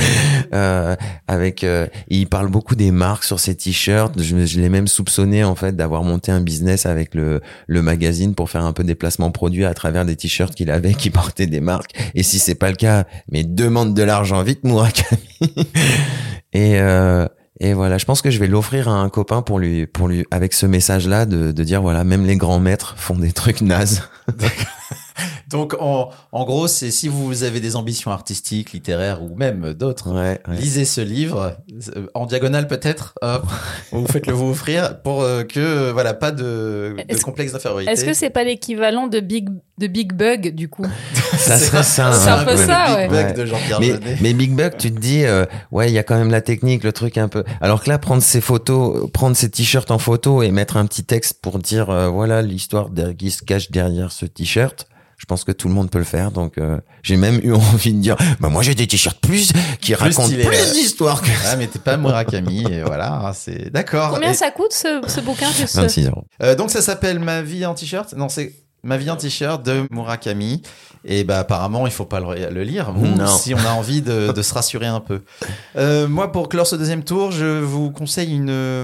[0.54, 1.64] euh, avec.
[1.64, 4.20] euh, il parle beaucoup des marques sur ces t-shirts.
[4.20, 8.34] Je, je l'ai même soupçonné en fait d'avoir monté un business avec le le magazine
[8.34, 11.46] pour faire un peu des placements produits à travers des t-shirts qu'il avait qui portaient
[11.46, 11.92] des marques.
[12.14, 15.20] Et si c'est pas le cas, mais demande de l'argent vite Murakami.
[16.52, 17.26] Et euh,
[17.60, 20.24] et voilà, je pense que je vais l'offrir à un copain pour lui, pour lui,
[20.30, 24.02] avec ce message-là, de, de dire voilà, même les grands maîtres font des trucs nazes.
[25.48, 30.10] Donc, en, en gros, c'est si vous avez des ambitions artistiques, littéraires ou même d'autres,
[30.12, 30.56] Ouais, ouais.
[30.56, 31.56] lisez ce livre
[31.96, 33.14] euh, en diagonale peut-être.
[33.22, 33.46] hop,
[33.92, 36.42] vous faites-le vous offrir pour euh, que euh, voilà pas de,
[36.96, 37.90] de Est-ce- complexe d'infériorité.
[37.90, 40.84] Est-ce que c'est pas l'équivalent de Big, de Big Bug, du coup?
[41.38, 42.12] Ça serait ça.
[42.12, 43.08] C'est un peu ça, Big ouais.
[43.08, 43.32] Bug Ouais.
[43.32, 43.80] de Jean-Pierre
[44.20, 46.84] Mais, Big Buck, tu te dis, euh, ouais, il y a quand même la technique,
[46.84, 47.44] le truc un peu.
[47.60, 51.04] Alors que là, prendre ses photos, prendre ses t-shirts en photo et mettre un petit
[51.04, 54.86] texte pour dire, euh, voilà, l'histoire de- qui se cache derrière ce t-shirt.
[55.18, 57.92] Je pense que tout le monde peut le faire, donc euh, j'ai même eu envie
[57.92, 61.66] de dire, bah moi j'ai des t-shirts plus qui racontent plus d'histoires que Ah, mais
[61.66, 64.10] t'es pas Murakami, et voilà, hein, c'est d'accord.
[64.14, 65.74] Combien Et- ça coûte ce, ce bouquin juste?
[65.76, 66.24] 26 euros.
[66.42, 68.14] Euh, donc ça s'appelle Ma vie en t-shirt.
[68.14, 68.54] Non, c'est
[68.84, 70.62] Ma vie en t-shirt de Murakami.
[71.10, 72.92] Et bah apparemment, il faut pas le, le lire.
[73.26, 75.20] Si on a envie de, de se rassurer un peu.
[75.76, 78.82] Euh, moi, pour clore ce deuxième tour, je vous conseille une, euh,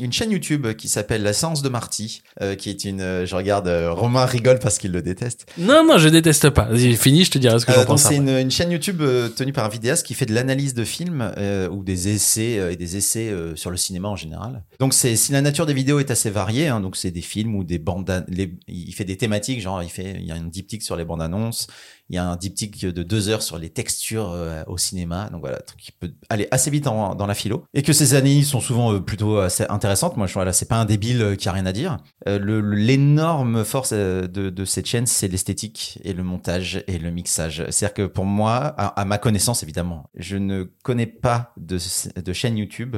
[0.00, 3.24] une chaîne YouTube qui s'appelle La séance de Marty, euh, qui est une.
[3.24, 5.46] Je regarde, euh, Romain rigole parce qu'il le déteste.
[5.58, 6.66] Non, non, je déteste pas.
[6.66, 8.02] Vas-y, fini, je te dirai ce que Euh, j'en pense.
[8.02, 10.84] c'est une, une chaîne YouTube euh, tenue par un vidéaste qui fait de l'analyse de
[10.84, 14.62] films euh, ou des essais euh, et des essais euh, sur le cinéma en général.
[14.78, 17.56] Donc c'est si la nature des vidéos est assez variée, hein, donc c'est des films
[17.56, 20.34] ou des bandes, an- les, il fait des thématiques, genre il fait, il y a
[20.36, 21.65] un diptyque sur les bandes annonces,
[22.08, 25.40] il y a un diptyque de deux heures sur les textures euh, au cinéma, donc
[25.40, 27.64] voilà, qui peut aller assez vite dans la philo.
[27.74, 30.16] Et que ces analyses sont souvent euh, plutôt intéressantes.
[30.16, 31.96] Moi, je voilà, c'est pas un débile euh, qui a rien à dire.
[32.26, 37.64] L'énorme force de, cette chaîne, c'est l'esthétique et le montage et le mixage.
[37.70, 41.78] C'est-à-dire que pour moi, à, à ma connaissance évidemment, je ne connais pas de,
[42.20, 42.96] de chaîne YouTube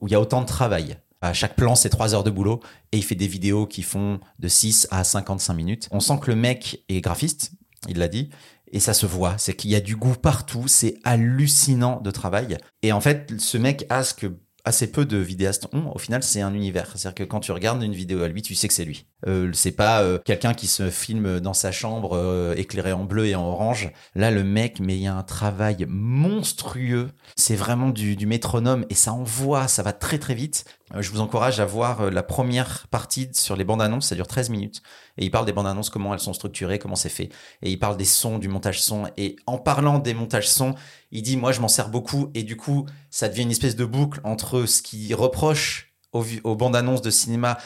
[0.00, 0.98] où il y a autant de travail.
[1.22, 2.60] À chaque plan, c'est trois heures de boulot
[2.92, 5.88] et il fait des vidéos qui font de 6 à 55 minutes.
[5.90, 7.52] On sent que le mec est graphiste,
[7.88, 8.30] il l'a dit,
[8.72, 9.36] et ça se voit.
[9.38, 12.58] C'est qu'il y a du goût partout, c'est hallucinant de travail.
[12.82, 15.90] Et en fait, ce mec a ce que assez peu de vidéastes ont.
[15.94, 16.86] Au final, c'est un univers.
[16.96, 19.06] C'est-à-dire que quand tu regardes une vidéo à lui, tu sais que c'est lui.
[19.26, 23.26] Euh, c'est pas euh, quelqu'un qui se filme dans sa chambre euh, éclairé en bleu
[23.26, 23.90] et en orange.
[24.14, 27.10] Là, le mec, mais il y a un travail monstrueux.
[27.36, 30.64] C'est vraiment du, métronome et ça envoie, ça va très très vite.
[30.94, 34.08] Euh, je vous encourage à voir euh, la première partie sur les bandes annonces.
[34.08, 34.82] Ça dure 13 minutes
[35.18, 37.30] et il parle des bandes annonces, comment elles sont structurées, comment c'est fait.
[37.62, 39.06] Et il parle des sons, du montage son.
[39.16, 40.74] Et en parlant des montages son,
[41.10, 43.84] il dit moi je m'en sers beaucoup et du coup ça devient une espèce de
[43.84, 47.56] boucle entre ce qu'il reproche aux bandes annonces de cinéma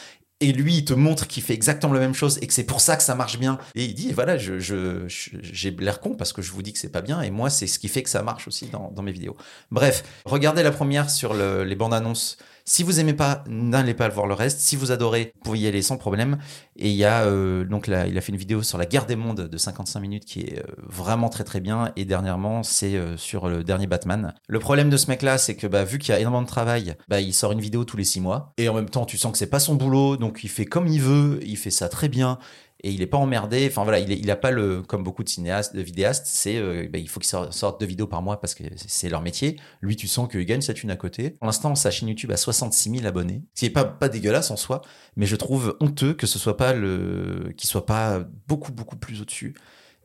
[0.41, 2.81] et lui il te montre qu'il fait exactement la même chose et que c'est pour
[2.81, 3.57] ça que ça marche bien.
[3.73, 7.01] Et il dit voilà j'ai l'air con parce que je vous dis que c'est pas
[7.01, 9.37] bien et moi c'est ce qui fait que ça marche aussi dans, mes vidéos.
[9.71, 14.09] Bref regardez la première sur le- les bandes annonces si vous aimez pas n'allez pas
[14.09, 16.37] voir le reste si vous adorez vous pouvez y aller sans problème
[16.77, 19.05] et il y a euh, donc là, il a fait une vidéo sur la guerre
[19.05, 21.91] des mondes de 55 minutes qui est euh, vraiment très très bien.
[21.95, 24.33] Et dernièrement, c'est euh, sur le dernier Batman.
[24.47, 26.95] Le problème de ce mec-là, c'est que bah, vu qu'il y a énormément de travail,
[27.07, 28.53] bah, il sort une vidéo tous les six mois.
[28.57, 30.87] Et en même temps, tu sens que c'est pas son boulot, donc il fait comme
[30.87, 32.39] il veut, il fait ça très bien.
[32.87, 33.65] Et il est pas emmerdé.
[33.67, 36.57] Enfin voilà, il, est- il a pas le comme beaucoup de cinéastes, de vidéastes, c'est
[36.57, 39.21] euh, bah, il faut qu'ils sor- sortent deux vidéos par mois parce que c'est- leur
[39.23, 39.59] métier.
[39.81, 41.31] Lui, tu sens qu'il gagne sa thune à côté.
[41.31, 44.51] Pour l'instant, sa chaîne YouTube a 66 000 abonnés, ce qui est pas pas dégueulasse
[44.51, 44.81] en soi
[45.17, 49.21] mais je trouve honteux que ce soit pas le qu'il soit pas beaucoup beaucoup plus
[49.21, 49.55] au-dessus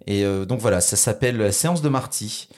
[0.06, 2.48] et euh, donc voilà ça s'appelle séance de Marty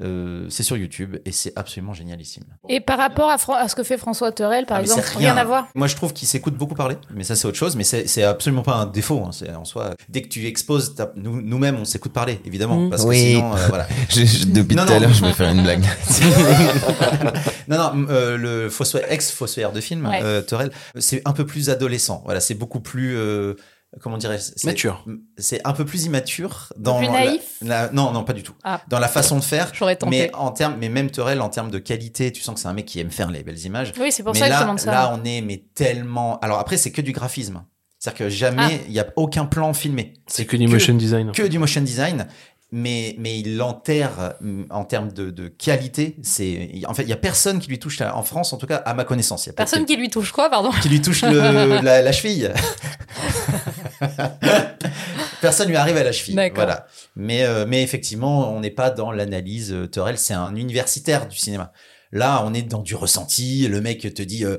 [0.00, 3.74] Euh, c'est sur YouTube et c'est absolument génialissime Et par rapport à, Fran- à ce
[3.74, 5.68] que fait François Torel, par Ah, exemple, rien à voir.
[5.74, 8.62] moi je trouve qu'il s'écoute beaucoup parler mais ça c'est autre chose mais c'est absolument
[8.62, 9.32] pas un défaut hein.
[9.32, 12.88] c'est en soi dès que tu exposes nous nous-mêmes on s'écoute parler évidemment Mm.
[12.90, 13.18] parce que Oui.
[13.34, 15.84] sinon euh, voilà Je- je- depuis tout à l'heure, je vais faire une blague.
[17.68, 20.20] non, non, euh, le fossoyeur, ex-fossoyeur de film, Ouais.
[20.22, 22.22] euh, Torel, c'est un peu plus adolescent.
[22.24, 23.54] Voilà, c'est beaucoup plus, euh,
[24.00, 25.04] comment dirais c'est- Mature.
[25.38, 28.54] C'est un peu plus immature dans plus la- naïf la- non, non, pas du tout.
[28.64, 28.80] Ah.
[28.88, 29.70] Dans la façon de faire.
[29.74, 30.10] J'aurais tenté.
[30.10, 32.72] Mais en termes, mais même Torel, en termes de qualité, tu sens que c'est un
[32.72, 33.92] mec qui aime faire les belles images.
[34.00, 34.90] Oui, c'est pour mais ça que là, je demande ça.
[34.90, 36.38] là, on est mais tellement.
[36.40, 37.62] Alors après, c'est que du graphisme.
[37.98, 40.14] C'est-à-dire que jamais, il y a aucun plan filmé.
[40.26, 41.30] C'est que du motion design.
[41.32, 42.26] que du motion design.
[42.74, 46.16] Mais, mais il l'enterre mm, en termes de, de qualité.
[46.22, 48.76] C'est, en fait, il y a personne qui lui touche en France, en tout cas,
[48.76, 49.44] à ma connaissance.
[49.46, 50.70] Y a Personne qui lui touche quoi, pardon?
[50.80, 52.50] Qui lui touche le- la, la cheville.
[55.40, 56.34] Personne lui arrive à la cheville.
[56.54, 56.86] Voilà.
[57.16, 59.72] Mais, euh, mais effectivement, on n'est pas dans l'analyse.
[59.72, 61.72] euh, Torel, c'est un universitaire du cinéma.
[62.14, 63.66] Là, on est dans du ressenti.
[63.68, 64.58] Le mec te dit euh,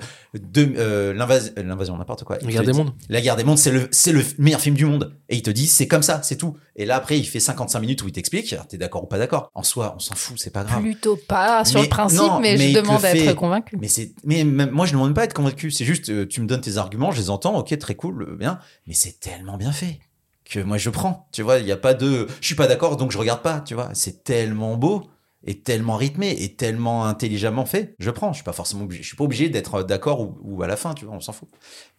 [0.58, 2.38] euh, euh, l'invasion, n'importe quoi.
[2.42, 2.94] Il La guerre des dit- mondes.
[3.10, 5.16] La guerre des mondes, c'est le, c'est le meilleur film du monde.
[5.30, 6.58] Et il te dit, c'est comme ça, c'est tout.
[6.76, 8.56] Et là, après, il fait 55 minutes où il t'explique.
[8.70, 9.52] T'es d'accord ou pas d'accord?
[9.54, 10.82] En soi, on s'en fout, c'est pas grave.
[10.82, 13.78] Plutôt pas sur Mais le principe, non, mais, mais je demande à être convaincu.
[13.80, 15.70] Mais c'est, mais même moi, je ne demande pas à être convaincu.
[15.70, 18.58] C'est juste, euh, tu me donnes tes arguments, je les entends, ok, très cool, bien.
[18.88, 20.00] Mais c'est tellement bien fait
[20.46, 21.28] que moi, je prends.
[21.32, 23.62] Tu vois, il n'y a pas de, je suis pas d'accord, donc je regarde pas.
[23.62, 25.04] Tu vois, c'est tellement beau
[25.46, 27.96] et tellement rythmé et tellement intelligemment fait.
[28.00, 28.32] Je prends.
[28.32, 29.04] Je suis pas forcément obligé.
[29.04, 30.94] Je suis pas obligé d'être d'accord ou, à la fin.
[30.94, 31.50] Tu vois, on s'en fout.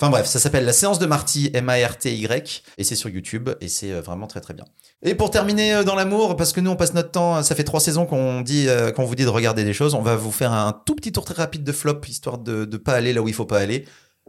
[0.01, 3.93] Enfin bref, ça s'appelle la séance de Marty, M-A-R-T-Y, et c'est sur YouTube, et c'est
[3.93, 4.65] euh, vraiment très très bien.
[5.03, 7.65] Et pour terminer euh, dans l'amour, parce que nous on passe notre temps, ça fait
[7.65, 10.33] trois saisons qu'on dit, euh, qu'on vous dit de regarder des choses, on va vous
[10.33, 13.29] faire un tout petit tour très rapide de flop, histoire de pas aller là où
[13.29, 13.85] il faut pas aller.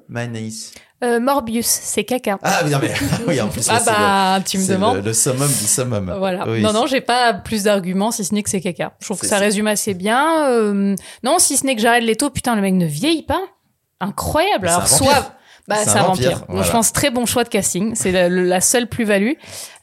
[0.07, 0.74] Manaïs.
[1.03, 2.37] Euh, Morbius, c'est caca.
[2.41, 2.93] Ah oui, non, mais
[3.27, 4.95] oui, en plus, Ah bah, le- tu me demandes.
[4.97, 6.15] Le, le summum du summum.
[6.17, 6.47] Voilà.
[6.47, 6.61] Oui.
[6.61, 8.93] Non, non, j'ai pas plus d'arguments si ce n'est que c'est caca.
[8.99, 9.41] Je trouve que ça ça.
[9.43, 10.47] résume assez bien.
[10.49, 13.41] Euh, non, si ce n'est que Jared Leto, putain, le mec ne vieillit pas.
[13.99, 14.67] Incroyable.
[14.67, 15.31] Alors, soit.
[15.67, 16.45] Bah, C'est un vampire, vampire.
[16.47, 16.63] voilà.
[16.63, 17.93] Je pense très bon choix de casting.
[17.95, 19.31] C'est la, la seule plus-value.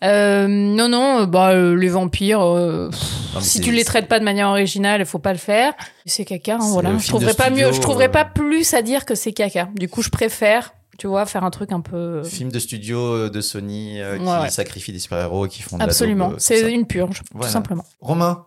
[0.05, 2.89] Euh, non, non, euh, bah, euh, les vampires, euh,
[3.35, 5.73] Non, si tu les traites pas de manière originale, il faut pas le faire.
[6.07, 6.97] C'est caca, hein, voilà.
[6.99, 9.69] Je trouverais pas studio, mieux, je trouverais euh, pas plus à dire que c'est caca.
[9.75, 12.23] Du coup, je préfère, tu vois, faire un truc un peu.
[12.23, 14.51] Film de studio euh, de Sony euh, qui Ouais, ouais.
[14.51, 16.33] sacrifie des super-héros qui font de Absolument.
[16.33, 17.47] euh, C'est une purge, Voilà.
[17.49, 17.85] tout simplement.
[18.01, 18.47] Romain?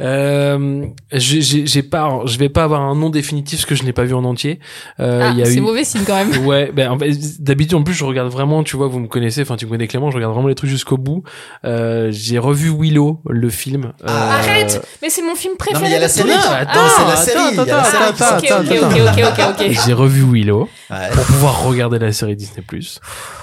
[0.00, 3.82] Euh, j'ai- j'ai j'ai pas, je vais pas avoir un nom définitif parce que je
[3.84, 4.60] n'ai pas vu en entier.
[5.00, 6.28] Euh, ah, il y a c'est eu- mauvais signe quand même.
[6.46, 7.10] Ouais, ben en fait,
[7.42, 9.88] d'habitude en plus je regarde vraiment, tu vois, vous me connaissez, enfin tu me connais
[9.88, 11.22] Clément, je regarde vraiment les trucs jusqu'au bout.
[11.64, 13.92] Euh, j'ai revu Willow, le film.
[14.06, 15.82] Ah, Euh, Arrête Mais c'est mon film Non, préféré.
[15.82, 16.30] mais il y a la série.
[16.30, 17.58] attends, Non, c'est la attends, série.
[17.58, 18.38] Attends, attends, sort.
[18.38, 19.70] Ok, ok, ok, ok, ok, ok.
[19.86, 21.10] J'ai revu Willow Ouais.
[21.12, 22.62] pour pouvoir regarder la série Disney+.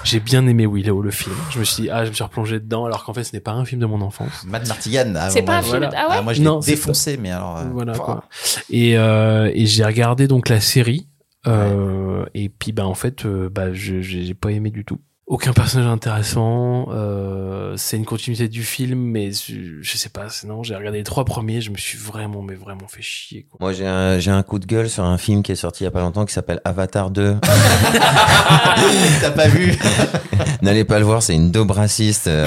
[0.04, 1.34] J'ai bien aimé Willow, le film.
[1.50, 3.40] Je me suis dit, ah, je me suis replongé dedans, alors qu'en fait, ce n'est
[3.40, 4.44] pas un film de mon enfance.
[4.46, 5.12] Matt Martigan.
[5.16, 5.78] ah, C'est pas un film.
[5.78, 5.90] voilà.
[5.96, 6.22] Ah ouais?
[6.46, 7.58] Non, défoncé, mais alors.
[7.58, 8.24] euh, Voilà, quoi.
[8.70, 11.08] Et, euh, et j'ai regardé donc la série,
[11.46, 14.98] euh, et puis, bah, en fait, bah, j'ai pas aimé du tout.
[15.28, 20.46] Aucun personnage intéressant, euh, c'est une continuité du film, mais je, je sais pas, c'est-
[20.46, 23.58] non, j'ai regardé les trois premiers, je me suis vraiment, mais vraiment fait chier, quoi.
[23.60, 25.86] Moi, j'ai un, j'ai un coup de gueule sur un film qui est sorti il
[25.86, 27.38] y a pas longtemps qui s'appelle Avatar 2.
[29.20, 29.76] T'as pas vu?
[30.62, 32.46] N'allez pas le voir, c'est une daube raciste, euh,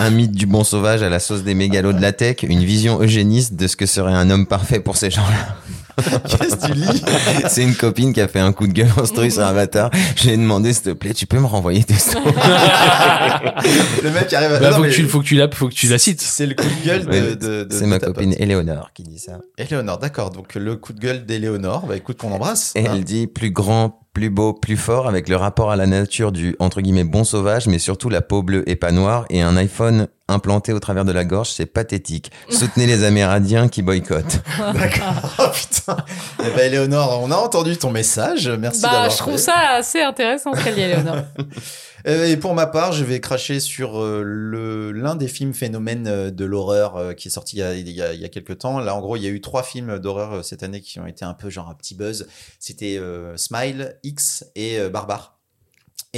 [0.00, 3.00] un mythe du bon sauvage à la sauce des mégalos de la tech, une vision
[3.00, 5.58] eugéniste de ce que serait un homme parfait pour ces gens-là.
[6.28, 7.02] Qu'est-ce que tu lis?
[7.48, 9.90] C'est une copine qui a fait un coup de gueule monstrueux sur Avatar.
[10.16, 12.26] Je lui ai demandé, s'il te plaît, tu peux me renvoyer tes stories?
[14.02, 14.58] Le mec arrive à.
[14.60, 16.20] Bah, Non, faut, mais que tu, faut que tu la, faut que tu la cites.
[16.20, 17.34] C'est le coup de gueule de.
[17.34, 18.40] De- de- C'est ma ta copine pote.
[18.40, 19.38] Éléonore qui dit ça.
[19.58, 20.30] Éléonore, d'accord.
[20.30, 22.72] Donc le coup de gueule d'Éléonore, bah écoute qu'on embrasse.
[22.74, 22.92] Et hein.
[22.94, 26.56] elle dit plus grand, plus beau, plus fort avec le rapport à la nature du
[26.58, 30.08] entre guillemets bon sauvage, mais surtout la peau bleue et pas noire et un iPhone
[30.26, 32.32] implanté au travers de la gorge, c'est pathétique.
[32.48, 34.40] Soutenez les Amérindiens qui boycottent.
[34.72, 35.34] D'accord.
[35.38, 35.98] Oh putain.
[36.40, 38.48] Eh ben, Éléonore, on a entendu ton message.
[38.58, 39.38] Merci Bah, d'avoir je trouve fait.
[39.42, 41.16] ça assez intéressant ce qu'elle dit, Léonore.
[42.06, 46.30] Euh, Et pour ma part, je vais cracher sur euh, l'un des films phénomènes euh,
[46.30, 48.78] de l'horreur qui est sorti il y, a, quelques temps.
[48.78, 51.24] Là, en gros, il y a eu trois films d'horreur cette année qui ont été
[51.24, 52.28] un peu genre un petit buzz.
[52.60, 53.00] C'était
[53.36, 55.35] Smile, X et Barbare.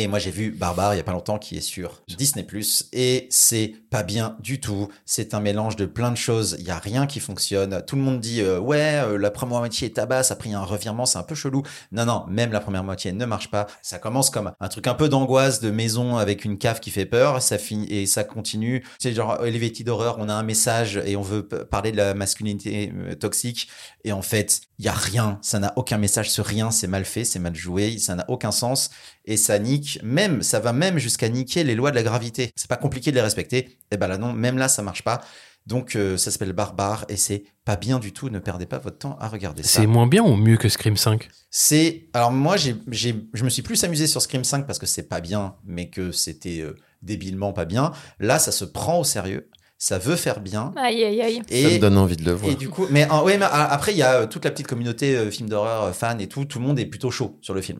[0.01, 2.47] Et moi, j'ai vu Barbare il y a pas longtemps qui est sur Disney+.
[2.93, 4.87] Et c'est pas bien du tout.
[5.05, 6.55] C'est un mélange de plein de choses.
[6.61, 7.83] Il y a rien qui fonctionne.
[7.85, 10.31] Tout le monde dit, euh, ouais, euh, la première moitié est tabasse.
[10.31, 11.05] Après, il y a un revirement.
[11.05, 11.65] C'est un peu chelou.
[11.91, 13.67] Non, non, même la première moitié ne marche pas.
[13.83, 17.05] Ça commence comme un truc un peu d'angoisse de maison avec une cave qui fait
[17.05, 17.43] peur.
[17.43, 18.85] Ça finit et ça continue.
[19.01, 20.15] C'est genre Elevated Horror.
[20.21, 23.69] On a un message et on veut parler de la masculinité euh, toxique.
[24.05, 25.39] Et en fait, il y a rien.
[25.43, 26.71] Ça n'a aucun message sur rien.
[26.71, 27.99] C'est mal fait, c'est mal joué.
[27.99, 28.91] Ça n'a aucun sens.
[29.25, 32.53] Et ça nique même, ça va même jusqu'à niquer les lois de la gravité.
[32.55, 33.77] C'est pas compliqué de les respecter.
[33.91, 35.21] Et ben là non, même là ça marche pas.
[35.67, 38.31] Donc euh, ça s'appelle Barbare et c'est pas bien du tout.
[38.31, 39.81] Ne perdez pas votre temps à regarder ça.
[39.81, 43.63] C'est moins bien ou mieux que Scream 5 C'est alors moi j'ai je me suis
[43.63, 47.53] plus amusé sur Scream 5 parce que c'est pas bien mais que c'était euh, débilement
[47.53, 47.93] pas bien.
[48.21, 49.51] Là ça se prend au sérieux.
[49.79, 51.43] Ça veut faire bien Aïe, aïe, aïe.
[51.51, 52.51] et Ça me donne envie de le voir.
[52.51, 54.67] et du coup, mais ouais, mais ah, après il y a euh, toute la petite
[54.67, 56.45] communauté euh, film d'horreur euh, fan et tout.
[56.45, 57.79] Tout le monde est plutôt chaud sur le film.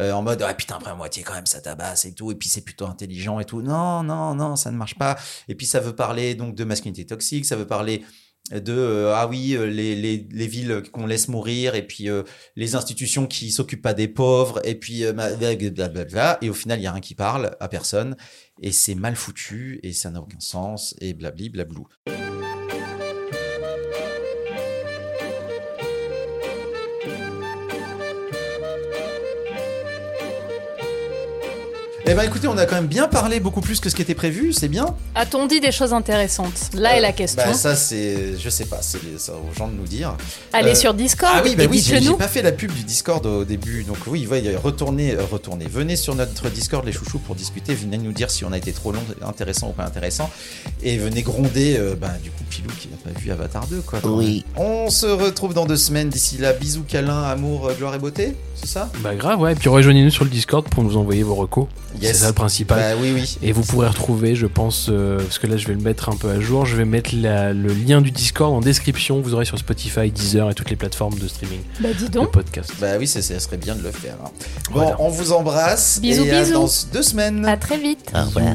[0.00, 2.34] Euh, en mode ah putain après à moitié quand même ça tabasse et tout et
[2.34, 5.16] puis c'est plutôt intelligent et tout non non non ça ne marche pas
[5.46, 8.02] et puis ça veut parler donc de masculinité toxique ça veut parler
[8.50, 12.24] de euh, ah oui euh, les, les, les villes qu'on laisse mourir et puis euh,
[12.56, 16.82] les institutions qui s'occupent pas des pauvres et puis euh, blablabla et au final il
[16.82, 18.16] y a rien qui parle à personne
[18.60, 21.86] et c'est mal foutu et ça n'a aucun sens et blabli blablou.
[32.06, 34.14] Eh ben écoutez, on a quand même bien parlé beaucoup plus que ce qui était
[34.14, 34.94] prévu, c'est bien.
[35.14, 37.42] A-t-on dit des choses intéressantes Là est la question.
[37.46, 40.14] Bah ça c'est, je sais pas, c'est aux gens de nous dire.
[40.52, 43.24] Allez euh, sur Discord Ah oui, bah oui, j'ai pas fait la pub du Discord
[43.24, 44.28] au début, donc oui,
[44.62, 48.44] retournez, euh, retournez, venez sur notre Discord les chouchous pour discuter, venez nous dire si
[48.44, 50.28] on a été trop long, intéressant ou pas intéressant,
[50.82, 54.00] et venez gronder, euh, bah du coup Pilou qui n'a pas vu Avatar 2 quoi.
[54.04, 54.44] Oui.
[54.56, 56.10] On se retrouve dans deux semaines.
[56.10, 58.90] D'ici là, bisous, câlins, amour, euh, gloire et beauté, c'est ça?
[59.00, 59.52] Bah grave, ouais.
[59.52, 61.66] Et puis rejoignez-nous sur le Discord pour nous envoyer vos recos.
[62.00, 62.78] C'est ça le principal.
[62.78, 63.38] Bah oui, oui.
[63.42, 66.16] Et vous pourrez retrouver, je pense, euh, parce que là je vais le mettre un
[66.16, 69.20] peu à jour, je vais mettre la- le lien du Discord en description.
[69.20, 72.32] Vous aurez sur Spotify, Deezer et toutes les plateformes de streaming Bah dis de donc.
[72.32, 72.72] podcast.
[72.80, 74.16] Bah oui, ça serait bien de le faire.
[74.24, 74.30] hein.
[74.70, 74.96] Bon, Voilà.
[75.00, 76.00] on vous embrasse.
[76.00, 76.52] Bisous, et à bisous.
[76.54, 77.44] dans deux semaines.
[77.46, 78.10] À très vite.
[78.14, 78.54] Au revoir.